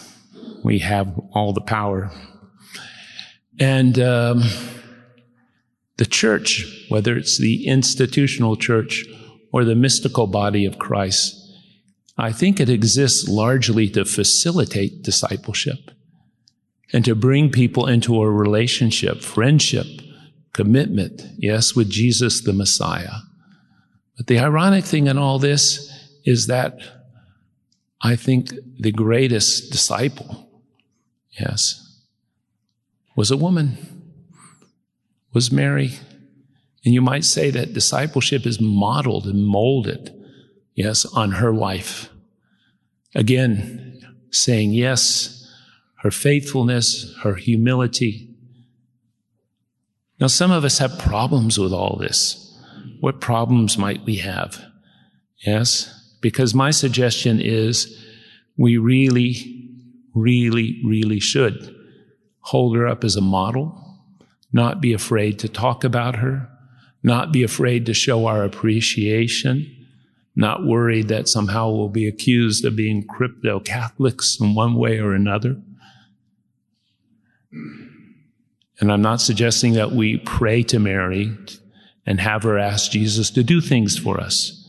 we 0.62 0.80
have 0.80 1.18
all 1.32 1.52
the 1.52 1.60
power. 1.60 2.10
And, 3.58 3.98
um, 3.98 4.42
the 5.98 6.06
church, 6.06 6.64
whether 6.88 7.16
it's 7.16 7.38
the 7.38 7.66
institutional 7.66 8.56
church 8.56 9.04
or 9.52 9.64
the 9.64 9.74
mystical 9.74 10.26
body 10.26 10.64
of 10.64 10.78
Christ, 10.78 11.34
I 12.16 12.32
think 12.32 12.58
it 12.58 12.68
exists 12.68 13.28
largely 13.28 13.88
to 13.90 14.04
facilitate 14.04 15.02
discipleship 15.02 15.90
and 16.92 17.04
to 17.04 17.14
bring 17.14 17.50
people 17.50 17.86
into 17.86 18.20
a 18.20 18.30
relationship, 18.30 19.22
friendship, 19.22 19.86
commitment, 20.52 21.22
yes, 21.36 21.74
with 21.74 21.90
Jesus 21.90 22.40
the 22.42 22.52
Messiah. 22.52 23.20
But 24.18 24.26
the 24.26 24.40
ironic 24.40 24.84
thing 24.84 25.06
in 25.06 25.16
all 25.16 25.38
this 25.38 25.90
is 26.24 26.48
that 26.48 26.78
I 28.02 28.16
think 28.16 28.50
the 28.78 28.92
greatest 28.92 29.72
disciple, 29.72 30.50
yes, 31.40 32.04
was 33.16 33.30
a 33.30 33.36
woman 33.36 33.78
was 35.32 35.52
Mary. 35.52 35.92
And 36.84 36.94
you 36.94 37.00
might 37.00 37.24
say 37.24 37.50
that 37.50 37.74
discipleship 37.74 38.46
is 38.46 38.60
modeled 38.60 39.26
and 39.26 39.46
molded, 39.46 40.14
yes, 40.74 41.04
on 41.04 41.32
her 41.32 41.52
life. 41.52 42.10
Again, 43.14 44.00
saying 44.30 44.72
yes, 44.72 45.48
her 46.02 46.10
faithfulness, 46.10 47.14
her 47.22 47.34
humility. 47.34 48.34
Now, 50.20 50.28
some 50.28 50.50
of 50.50 50.64
us 50.64 50.78
have 50.78 50.98
problems 50.98 51.58
with 51.58 51.72
all 51.72 51.96
this. 51.96 52.47
What 53.00 53.20
problems 53.20 53.78
might 53.78 54.04
we 54.04 54.16
have? 54.16 54.62
Yes, 55.46 56.16
because 56.20 56.54
my 56.54 56.70
suggestion 56.70 57.40
is 57.40 58.04
we 58.56 58.76
really, 58.76 59.70
really, 60.14 60.80
really 60.84 61.20
should 61.20 61.74
hold 62.40 62.76
her 62.76 62.86
up 62.86 63.04
as 63.04 63.16
a 63.16 63.20
model 63.20 63.88
not 64.52 64.80
be 64.80 64.92
afraid 64.92 65.38
to 65.40 65.48
talk 65.48 65.84
about 65.84 66.16
her, 66.16 66.48
not 67.02 67.32
be 67.32 67.42
afraid 67.42 67.86
to 67.86 67.94
show 67.94 68.26
our 68.26 68.44
appreciation, 68.44 69.74
not 70.34 70.64
worried 70.64 71.08
that 71.08 71.28
somehow 71.28 71.70
we'll 71.70 71.88
be 71.88 72.08
accused 72.08 72.64
of 72.64 72.76
being 72.76 73.06
crypto 73.06 73.60
Catholics 73.60 74.38
in 74.40 74.54
one 74.54 74.74
way 74.74 74.98
or 74.98 75.12
another. 75.12 75.60
And 78.80 78.92
I'm 78.92 79.02
not 79.02 79.20
suggesting 79.20 79.72
that 79.74 79.92
we 79.92 80.18
pray 80.18 80.62
to 80.64 80.78
Mary 80.78 81.36
and 82.08 82.20
have 82.20 82.42
her 82.42 82.58
ask 82.58 82.90
Jesus 82.90 83.30
to 83.30 83.44
do 83.44 83.60
things 83.60 83.98
for 83.98 84.18
us. 84.18 84.66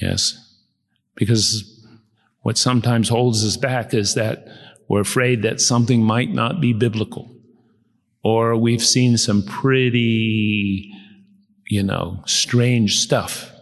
Yes. 0.00 0.38
Because 1.16 1.84
what 2.42 2.56
sometimes 2.56 3.08
holds 3.08 3.44
us 3.44 3.56
back 3.56 3.92
is 3.92 4.14
that 4.14 4.46
we're 4.88 5.00
afraid 5.00 5.42
that 5.42 5.60
something 5.60 6.04
might 6.04 6.32
not 6.32 6.60
be 6.60 6.72
biblical 6.72 7.36
or 8.22 8.56
we've 8.56 8.82
seen 8.82 9.16
some 9.16 9.42
pretty, 9.42 10.92
you 11.68 11.82
know, 11.82 12.22
strange 12.26 12.98
stuff 12.98 13.52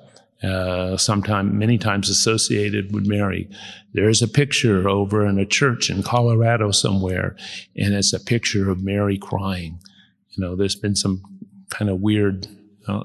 uh, 0.42 0.96
sometime, 0.96 1.58
many 1.58 1.78
times 1.78 2.10
associated 2.10 2.94
with 2.94 3.06
Mary. 3.06 3.48
There's 3.94 4.20
a 4.20 4.28
picture 4.28 4.88
over 4.88 5.26
in 5.26 5.38
a 5.38 5.46
church 5.46 5.88
in 5.88 6.02
Colorado 6.02 6.70
somewhere, 6.70 7.34
and 7.76 7.94
it's 7.94 8.12
a 8.12 8.20
picture 8.20 8.70
of 8.70 8.82
Mary 8.82 9.16
crying. 9.16 9.80
You 10.30 10.44
know, 10.44 10.56
there's 10.56 10.76
been 10.76 10.96
some 10.96 11.22
kind 11.70 11.90
of 11.90 12.00
weird, 12.00 12.46
uh, 12.86 13.04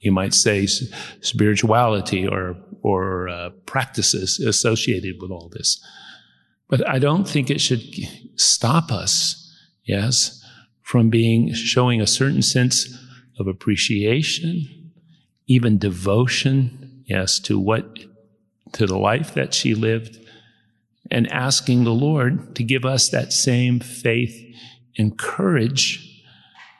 you 0.00 0.12
might 0.12 0.34
say, 0.34 0.66
spirituality 1.20 2.26
or 2.26 2.56
or 2.82 3.28
uh, 3.28 3.50
practices 3.66 4.40
associated 4.40 5.14
with 5.20 5.30
all 5.30 5.48
this. 5.52 5.80
But 6.68 6.86
I 6.88 6.98
don't 6.98 7.28
think 7.28 7.48
it 7.48 7.60
should 7.60 7.82
stop 8.34 8.90
us, 8.90 9.54
yes, 9.84 10.44
from 10.80 11.10
being 11.10 11.52
showing 11.52 12.00
a 12.00 12.06
certain 12.06 12.42
sense 12.42 12.98
of 13.38 13.46
appreciation, 13.46 14.90
even 15.46 15.78
devotion, 15.78 17.04
yes, 17.06 17.38
to 17.40 17.58
what 17.58 17.98
to 18.72 18.86
the 18.86 18.98
life 18.98 19.34
that 19.34 19.54
she 19.54 19.74
lived, 19.74 20.18
and 21.10 21.30
asking 21.30 21.84
the 21.84 21.92
Lord 21.92 22.56
to 22.56 22.64
give 22.64 22.84
us 22.84 23.10
that 23.10 23.32
same 23.32 23.78
faith 23.80 24.34
and 24.98 25.18
courage, 25.18 26.24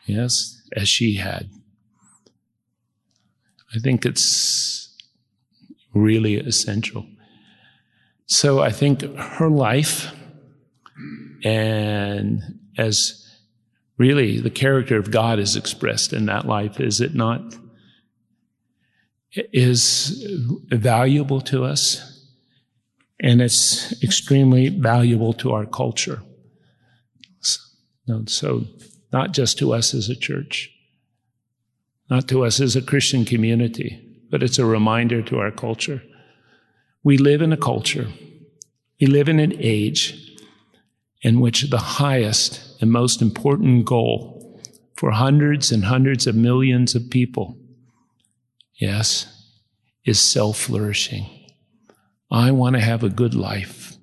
yes, 0.07 0.62
as 0.75 0.89
she 0.89 1.17
had. 1.17 1.51
I 3.75 3.79
think 3.79 4.05
it's 4.05 4.95
really 5.95 6.37
essential. 6.37 7.07
So 8.27 8.61
I 8.61 8.71
think 8.71 9.03
her 9.17 9.49
life 9.49 10.13
and 11.45 12.43
as 12.79 13.19
really 13.99 14.39
the 14.41 14.51
character 14.51 14.97
of 14.99 15.11
God 15.11 15.39
is 15.39 15.57
expressed 15.57 16.13
in 16.13 16.27
that 16.27 16.47
life, 16.47 16.81
is 16.81 17.01
it 17.01 17.15
not? 17.15 17.55
Is 19.35 20.27
valuable 20.71 21.41
to 21.43 21.65
us 21.65 22.13
and 23.23 23.41
it's 23.41 24.03
extremely 24.03 24.69
valuable 24.69 25.33
to 25.35 25.53
our 25.53 25.65
culture. 25.65 26.23
So, 28.27 28.65
not 29.13 29.33
just 29.33 29.59
to 29.59 29.73
us 29.73 29.95
as 29.95 30.09
a 30.09 30.17
church, 30.17 30.71
not 32.09 32.29
to 32.29 32.45
us 32.45 32.61
as 32.61 32.77
a 32.77 32.83
Christian 32.83 33.25
community, 33.25 34.01
but 34.31 34.43
it's 34.43 34.59
a 34.59 34.65
reminder 34.67 35.23
to 35.23 35.39
our 35.39 35.51
culture. 35.51 36.03
We 37.05 37.19
live 37.19 37.43
in 37.43 37.53
a 37.53 37.57
culture, 37.57 38.09
we 39.01 39.07
live 39.07 39.29
in 39.29 39.41
an 39.41 39.55
age 39.59 40.19
in 41.23 41.41
which 41.41 41.71
the 41.71 41.79
highest 41.79 42.81
and 42.81 42.91
most 42.91 43.23
important 43.23 43.85
goal 43.85 44.61
for 44.97 45.13
hundreds 45.13 45.73
and 45.73 45.85
hundreds 45.85 46.27
of 46.27 46.35
millions 46.35 46.95
of 46.95 47.11
people, 47.11 47.57
yes, 48.75 49.27
is 50.05 50.21
self 50.21 50.59
flourishing. 50.59 51.27
I 52.31 52.51
want 52.51 52.77
to 52.77 52.81
have 52.81 53.05
a 53.05 53.09
good 53.09 53.35
life. 53.35 53.97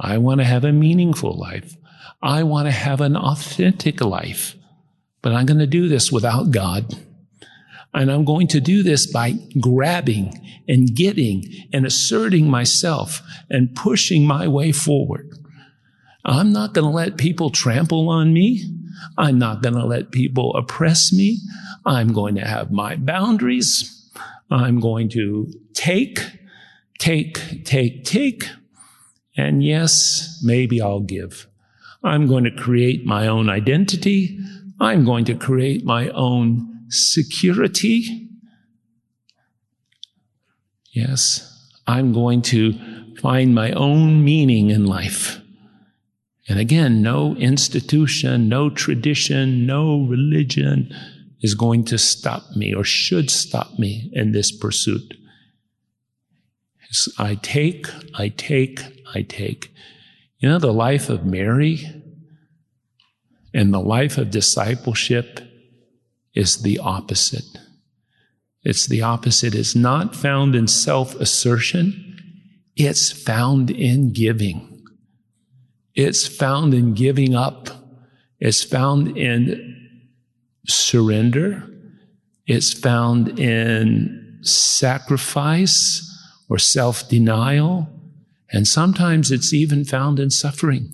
I 0.00 0.18
want 0.18 0.40
to 0.40 0.44
have 0.44 0.64
a 0.64 0.72
meaningful 0.72 1.36
life. 1.38 1.76
I 2.24 2.42
want 2.42 2.66
to 2.66 2.72
have 2.72 3.02
an 3.02 3.16
authentic 3.16 4.00
life. 4.00 4.56
But 5.20 5.34
I'm 5.34 5.44
going 5.44 5.58
to 5.58 5.66
do 5.66 5.88
this 5.88 6.10
without 6.10 6.50
God. 6.50 6.96
And 7.92 8.10
I'm 8.10 8.24
going 8.24 8.48
to 8.48 8.60
do 8.60 8.82
this 8.82 9.06
by 9.06 9.34
grabbing 9.60 10.40
and 10.66 10.96
getting 10.96 11.44
and 11.72 11.84
asserting 11.84 12.50
myself 12.50 13.20
and 13.50 13.76
pushing 13.76 14.26
my 14.26 14.48
way 14.48 14.72
forward. 14.72 15.30
I'm 16.24 16.50
not 16.50 16.72
going 16.72 16.86
to 16.86 16.90
let 16.90 17.18
people 17.18 17.50
trample 17.50 18.08
on 18.08 18.32
me. 18.32 18.64
I'm 19.18 19.38
not 19.38 19.62
going 19.62 19.74
to 19.74 19.84
let 19.84 20.10
people 20.10 20.56
oppress 20.56 21.12
me. 21.12 21.38
I'm 21.84 22.14
going 22.14 22.36
to 22.36 22.46
have 22.46 22.72
my 22.72 22.96
boundaries. 22.96 24.10
I'm 24.50 24.80
going 24.80 25.10
to 25.10 25.52
take, 25.74 26.20
take, 26.98 27.64
take, 27.64 28.04
take. 28.04 28.44
And 29.36 29.62
yes, 29.62 30.40
maybe 30.42 30.80
I'll 30.80 31.00
give. 31.00 31.48
I'm 32.04 32.26
going 32.26 32.44
to 32.44 32.50
create 32.50 33.06
my 33.06 33.26
own 33.26 33.48
identity. 33.48 34.38
I'm 34.78 35.04
going 35.04 35.24
to 35.26 35.34
create 35.34 35.84
my 35.84 36.10
own 36.10 36.86
security. 36.90 38.28
Yes, 40.92 41.72
I'm 41.86 42.12
going 42.12 42.42
to 42.42 42.74
find 43.20 43.54
my 43.54 43.72
own 43.72 44.24
meaning 44.24 44.70
in 44.70 44.86
life. 44.86 45.40
And 46.46 46.58
again, 46.58 47.00
no 47.00 47.34
institution, 47.36 48.48
no 48.48 48.68
tradition, 48.68 49.66
no 49.66 50.02
religion 50.02 50.94
is 51.40 51.54
going 51.54 51.84
to 51.86 51.98
stop 51.98 52.42
me 52.54 52.74
or 52.74 52.84
should 52.84 53.30
stop 53.30 53.78
me 53.78 54.10
in 54.12 54.32
this 54.32 54.52
pursuit. 54.52 55.14
I 57.18 57.36
take, 57.36 57.86
I 58.14 58.28
take, 58.28 58.80
I 59.14 59.22
take. 59.22 59.74
You 60.44 60.50
know, 60.50 60.58
the 60.58 60.74
life 60.74 61.08
of 61.08 61.24
Mary 61.24 61.90
and 63.54 63.72
the 63.72 63.80
life 63.80 64.18
of 64.18 64.30
discipleship 64.30 65.40
is 66.34 66.60
the 66.60 66.80
opposite. 66.80 67.56
It's 68.62 68.86
the 68.86 69.00
opposite. 69.00 69.54
It's 69.54 69.74
not 69.74 70.14
found 70.14 70.54
in 70.54 70.68
self 70.68 71.14
assertion, 71.14 72.18
it's 72.76 73.10
found 73.10 73.70
in 73.70 74.12
giving. 74.12 74.84
It's 75.94 76.26
found 76.26 76.74
in 76.74 76.92
giving 76.92 77.34
up. 77.34 77.70
It's 78.38 78.62
found 78.62 79.16
in 79.16 79.98
surrender. 80.66 81.66
It's 82.46 82.70
found 82.70 83.38
in 83.38 84.40
sacrifice 84.42 86.06
or 86.50 86.58
self 86.58 87.08
denial. 87.08 87.88
And 88.50 88.66
sometimes 88.66 89.30
it's 89.30 89.52
even 89.52 89.84
found 89.84 90.20
in 90.20 90.30
suffering. 90.30 90.92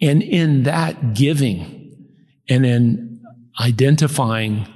And 0.00 0.22
in 0.22 0.64
that 0.64 1.14
giving 1.14 1.96
and 2.48 2.66
in 2.66 3.22
identifying 3.60 4.66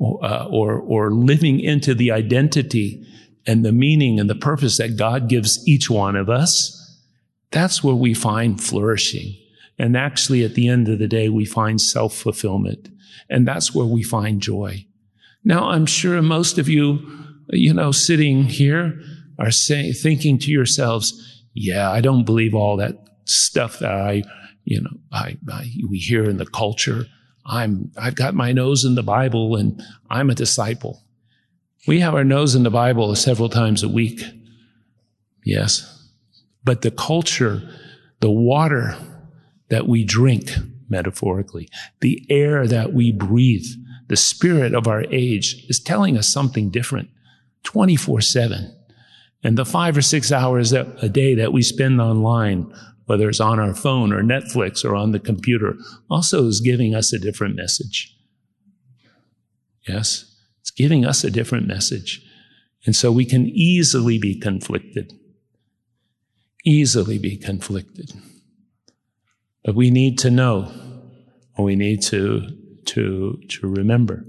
uh, 0.00 0.46
or, 0.50 0.78
or 0.78 1.10
living 1.10 1.60
into 1.60 1.94
the 1.94 2.12
identity 2.12 3.04
and 3.46 3.64
the 3.64 3.72
meaning 3.72 4.20
and 4.20 4.28
the 4.28 4.34
purpose 4.34 4.76
that 4.78 4.96
God 4.96 5.28
gives 5.28 5.66
each 5.66 5.88
one 5.88 6.16
of 6.16 6.28
us, 6.28 7.00
that's 7.50 7.82
where 7.82 7.94
we 7.94 8.12
find 8.12 8.62
flourishing. 8.62 9.34
And 9.78 9.96
actually, 9.96 10.44
at 10.44 10.54
the 10.54 10.68
end 10.68 10.88
of 10.88 10.98
the 10.98 11.08
day, 11.08 11.28
we 11.28 11.44
find 11.44 11.80
self 11.80 12.14
fulfillment. 12.14 12.88
And 13.28 13.46
that's 13.46 13.74
where 13.74 13.86
we 13.86 14.02
find 14.02 14.40
joy. 14.40 14.86
Now, 15.44 15.70
I'm 15.70 15.86
sure 15.86 16.20
most 16.22 16.58
of 16.58 16.68
you, 16.68 17.06
you 17.50 17.72
know, 17.72 17.92
sitting 17.92 18.44
here 18.44 19.00
are 19.38 19.50
saying, 19.50 19.94
thinking 19.94 20.38
to 20.38 20.50
yourselves, 20.50 21.44
yeah, 21.54 21.90
I 21.90 22.00
don't 22.00 22.24
believe 22.24 22.54
all 22.54 22.76
that 22.78 22.96
stuff 23.24 23.78
that 23.80 23.92
I, 23.92 24.22
you 24.64 24.80
know, 24.80 24.90
I, 25.12 25.36
I 25.50 25.70
we 25.88 25.98
hear 25.98 26.24
in 26.24 26.38
the 26.38 26.46
culture. 26.46 27.06
I'm, 27.44 27.92
I've 27.96 28.16
got 28.16 28.34
my 28.34 28.52
nose 28.52 28.84
in 28.84 28.94
the 28.94 29.02
Bible 29.02 29.56
and 29.56 29.80
I'm 30.10 30.30
a 30.30 30.34
disciple. 30.34 31.02
We 31.86 32.00
have 32.00 32.14
our 32.14 32.24
nose 32.24 32.54
in 32.54 32.64
the 32.64 32.70
Bible 32.70 33.14
several 33.14 33.48
times 33.48 33.82
a 33.82 33.88
week. 33.88 34.20
Yes. 35.44 35.92
But 36.64 36.82
the 36.82 36.90
culture, 36.90 37.62
the 38.20 38.30
water 38.30 38.96
that 39.68 39.86
we 39.86 40.04
drink, 40.04 40.50
metaphorically, 40.88 41.68
the 42.00 42.26
air 42.28 42.66
that 42.66 42.92
we 42.92 43.12
breathe, 43.12 43.66
the 44.08 44.16
spirit 44.16 44.74
of 44.74 44.88
our 44.88 45.04
age 45.10 45.64
is 45.68 45.80
telling 45.80 46.18
us 46.18 46.28
something 46.28 46.70
different 46.70 47.10
24 47.62 48.20
7. 48.20 48.75
And 49.46 49.56
the 49.56 49.64
five 49.64 49.96
or 49.96 50.02
six 50.02 50.32
hours 50.32 50.72
a 50.72 51.08
day 51.08 51.34
that 51.36 51.52
we 51.52 51.62
spend 51.62 52.00
online 52.00 52.72
whether 53.06 53.28
it's 53.28 53.40
on 53.40 53.58
our 53.58 53.74
phone 53.74 54.12
or 54.12 54.22
Netflix 54.22 54.84
or 54.84 54.94
on 54.94 55.12
the 55.12 55.20
computer, 55.20 55.76
also 56.10 56.46
is 56.46 56.60
giving 56.60 56.94
us 56.94 57.12
a 57.12 57.18
different 57.18 57.56
message. 57.56 58.14
Yes, 59.88 60.36
it's 60.60 60.72
giving 60.72 61.04
us 61.04 61.24
a 61.24 61.30
different 61.30 61.66
message. 61.66 62.20
And 62.84 62.94
so 62.94 63.10
we 63.10 63.24
can 63.24 63.46
easily 63.46 64.18
be 64.18 64.38
conflicted. 64.38 65.12
Easily 66.64 67.18
be 67.18 67.36
conflicted. 67.36 68.12
But 69.64 69.76
we 69.76 69.90
need 69.90 70.18
to 70.20 70.30
know, 70.30 70.72
or 71.56 71.64
we 71.64 71.76
need 71.76 72.02
to, 72.02 72.48
to, 72.86 73.40
to 73.48 73.68
remember. 73.68 74.24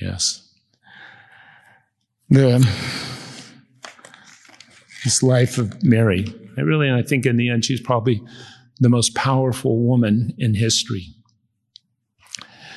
Yes. 0.00 0.52
The, 2.28 2.68
this 5.04 5.22
life 5.22 5.58
of 5.58 5.82
Mary 5.82 6.26
I 6.58 6.62
really, 6.62 6.90
I 6.90 7.02
think 7.02 7.24
in 7.24 7.36
the 7.36 7.50
end, 7.50 7.64
she's 7.64 7.80
probably 7.80 8.20
the 8.80 8.88
most 8.88 9.14
powerful 9.14 9.78
woman 9.78 10.34
in 10.38 10.54
history. 10.54 11.14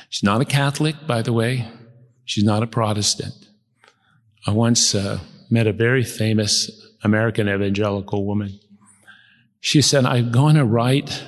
She's 0.08 0.22
not 0.22 0.40
a 0.40 0.44
Catholic, 0.44 0.94
by 1.04 1.22
the 1.22 1.32
way. 1.32 1.68
She's 2.24 2.44
not 2.44 2.62
a 2.62 2.68
Protestant. 2.68 3.34
I 4.46 4.52
once 4.52 4.94
uh, 4.94 5.18
met 5.50 5.66
a 5.66 5.72
very 5.72 6.04
famous 6.04 6.70
American 7.02 7.48
evangelical 7.48 8.24
woman. 8.24 8.60
She 9.58 9.82
said, 9.82 10.04
I'm 10.04 10.30
going 10.30 10.54
to 10.54 10.64
write, 10.64 11.24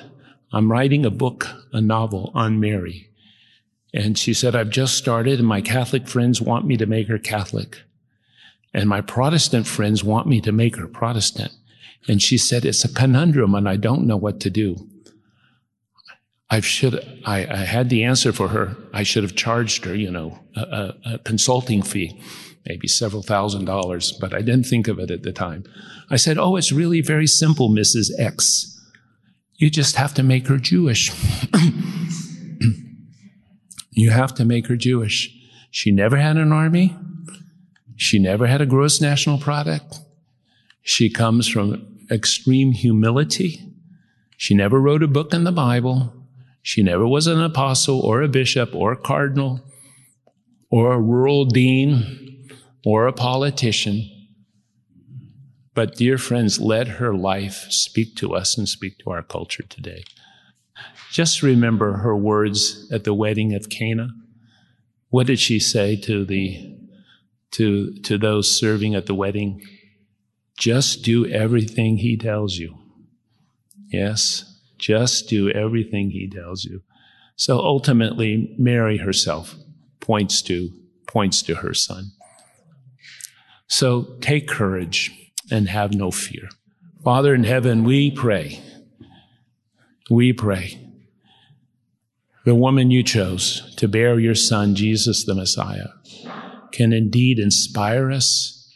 I'm 0.53 0.71
writing 0.71 1.05
a 1.05 1.11
book, 1.11 1.49
a 1.73 1.81
novel 1.81 2.31
on 2.33 2.61
Mary. 2.61 3.09
And 3.93 4.17
she 4.17 4.33
said, 4.33 4.55
I've 4.55 4.69
just 4.69 4.95
started 4.97 5.39
and 5.39 5.47
my 5.47 5.61
Catholic 5.61 6.07
friends 6.07 6.41
want 6.41 6.65
me 6.65 6.77
to 6.77 6.85
make 6.85 7.09
her 7.09 7.19
Catholic. 7.19 7.81
And 8.75 8.89
my 8.89 8.99
Protestant 8.99 9.65
friends 9.67 10.03
want 10.03 10.27
me 10.27 10.41
to 10.41 10.51
make 10.51 10.75
her 10.75 10.85
Protestant. 10.85 11.53
And 12.09 12.21
she 12.21 12.37
said, 12.37 12.65
it's 12.65 12.83
a 12.83 12.93
conundrum 12.93 13.55
and 13.55 13.69
I 13.69 13.77
don't 13.77 14.05
know 14.05 14.17
what 14.17 14.41
to 14.41 14.49
do. 14.49 14.75
I 16.49 16.59
should, 16.59 16.95
I, 17.25 17.47
I 17.47 17.55
had 17.59 17.89
the 17.89 18.03
answer 18.03 18.33
for 18.33 18.49
her. 18.49 18.75
I 18.93 19.03
should 19.03 19.23
have 19.23 19.33
charged 19.33 19.85
her, 19.85 19.95
you 19.95 20.11
know, 20.11 20.39
a, 20.57 20.59
a, 20.61 20.95
a 21.13 21.19
consulting 21.19 21.83
fee, 21.83 22.21
maybe 22.65 22.89
several 22.89 23.23
thousand 23.23 23.63
dollars, 23.63 24.11
but 24.11 24.33
I 24.33 24.41
didn't 24.41 24.65
think 24.65 24.89
of 24.89 24.99
it 24.99 25.09
at 25.09 25.23
the 25.23 25.31
time. 25.31 25.63
I 26.09 26.17
said, 26.17 26.37
Oh, 26.37 26.57
it's 26.57 26.73
really 26.73 26.99
very 26.99 27.27
simple, 27.27 27.69
Mrs. 27.69 28.09
X. 28.19 28.77
You 29.55 29.69
just 29.69 29.95
have 29.95 30.13
to 30.15 30.23
make 30.23 30.47
her 30.47 30.57
Jewish. 30.57 31.11
you 33.91 34.11
have 34.11 34.35
to 34.35 34.43
make 34.43 34.67
her 34.67 34.75
Jewish. 34.75 35.33
She 35.71 35.91
never 35.91 36.17
had 36.17 36.35
an 36.35 36.51
army. 36.51 36.93
She 37.95 38.19
never 38.19 38.47
had 38.47 38.61
a 38.61 38.65
gross 38.65 38.99
national 38.99 39.37
product. 39.37 39.99
She 40.81 41.09
comes 41.09 41.47
from 41.47 41.99
extreme 42.11 42.71
humility. 42.71 43.61
She 44.37 44.53
never 44.53 44.79
wrote 44.79 45.03
a 45.03 45.07
book 45.07 45.33
in 45.33 45.43
the 45.43 45.51
Bible. 45.51 46.13
She 46.61 46.83
never 46.83 47.07
was 47.07 47.27
an 47.27 47.41
apostle 47.41 47.99
or 47.99 48.21
a 48.21 48.27
bishop 48.27 48.75
or 48.75 48.91
a 48.91 48.97
cardinal 48.97 49.61
or 50.69 50.93
a 50.93 50.99
rural 50.99 51.45
dean 51.45 52.49
or 52.85 53.07
a 53.07 53.13
politician. 53.13 54.09
But, 55.73 55.95
dear 55.95 56.17
friends, 56.17 56.59
let 56.59 56.87
her 56.87 57.13
life 57.13 57.67
speak 57.69 58.15
to 58.17 58.33
us 58.33 58.57
and 58.57 58.67
speak 58.67 58.97
to 58.99 59.11
our 59.11 59.21
culture 59.21 59.63
today. 59.63 60.03
Just 61.11 61.41
remember 61.41 61.97
her 61.97 62.15
words 62.15 62.89
at 62.91 63.03
the 63.03 63.13
wedding 63.13 63.53
of 63.53 63.69
Cana. 63.69 64.09
What 65.09 65.27
did 65.27 65.39
she 65.39 65.59
say 65.59 65.95
to 66.01 66.25
the 66.25 66.74
to, 67.55 67.93
to 68.03 68.17
those 68.17 68.49
serving 68.49 68.95
at 68.95 69.05
the 69.05 69.15
wedding? 69.15 69.61
Just 70.57 71.03
do 71.03 71.25
everything 71.25 71.97
he 71.97 72.17
tells 72.17 72.57
you. 72.57 72.77
Yes, 73.87 74.59
just 74.77 75.29
do 75.29 75.49
everything 75.49 76.11
he 76.11 76.29
tells 76.29 76.63
you. 76.63 76.81
So 77.35 77.59
ultimately, 77.59 78.55
Mary 78.57 78.97
herself 78.97 79.55
points 79.99 80.41
to, 80.43 80.69
points 81.07 81.41
to 81.43 81.55
her 81.55 81.73
son. 81.73 82.11
So 83.67 84.17
take 84.21 84.47
courage 84.47 85.11
and 85.51 85.67
have 85.67 85.93
no 85.93 86.11
fear. 86.11 86.49
Father 87.03 87.33
in 87.33 87.43
heaven, 87.43 87.83
we 87.83 88.11
pray. 88.11 88.61
We 90.09 90.33
pray. 90.33 90.79
The 92.45 92.55
woman 92.55 92.91
you 92.91 93.03
chose 93.03 93.73
to 93.77 93.87
bear 93.87 94.19
your 94.19 94.35
son, 94.35 94.75
Jesus 94.75 95.25
the 95.25 95.33
Messiah, 95.35 95.87
can 96.75 96.91
indeed 96.91 97.39
inspire 97.39 98.11
us. 98.11 98.69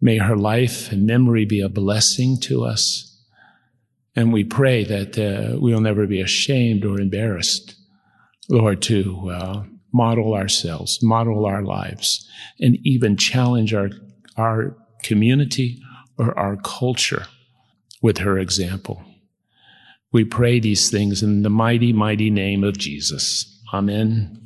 May 0.00 0.18
her 0.18 0.36
life 0.36 0.92
and 0.92 1.06
memory 1.06 1.44
be 1.44 1.60
a 1.60 1.68
blessing 1.68 2.38
to 2.42 2.64
us. 2.64 3.20
And 4.14 4.32
we 4.32 4.44
pray 4.44 4.84
that 4.84 5.18
uh, 5.18 5.58
we'll 5.58 5.80
never 5.80 6.06
be 6.06 6.20
ashamed 6.20 6.84
or 6.84 7.00
embarrassed, 7.00 7.74
Lord, 8.48 8.80
to 8.82 9.30
uh, 9.30 9.64
model 9.92 10.34
ourselves, 10.34 11.02
model 11.02 11.44
our 11.44 11.62
lives, 11.62 12.28
and 12.60 12.78
even 12.84 13.16
challenge 13.16 13.74
our, 13.74 13.90
our 14.36 14.76
community 15.02 15.78
or 16.18 16.38
our 16.38 16.56
culture 16.56 17.26
with 18.00 18.18
her 18.18 18.38
example. 18.38 19.02
We 20.12 20.24
pray 20.24 20.60
these 20.60 20.90
things 20.90 21.22
in 21.22 21.42
the 21.42 21.50
mighty, 21.50 21.92
mighty 21.92 22.30
name 22.30 22.64
of 22.64 22.78
Jesus. 22.78 23.60
Amen. 23.74 24.45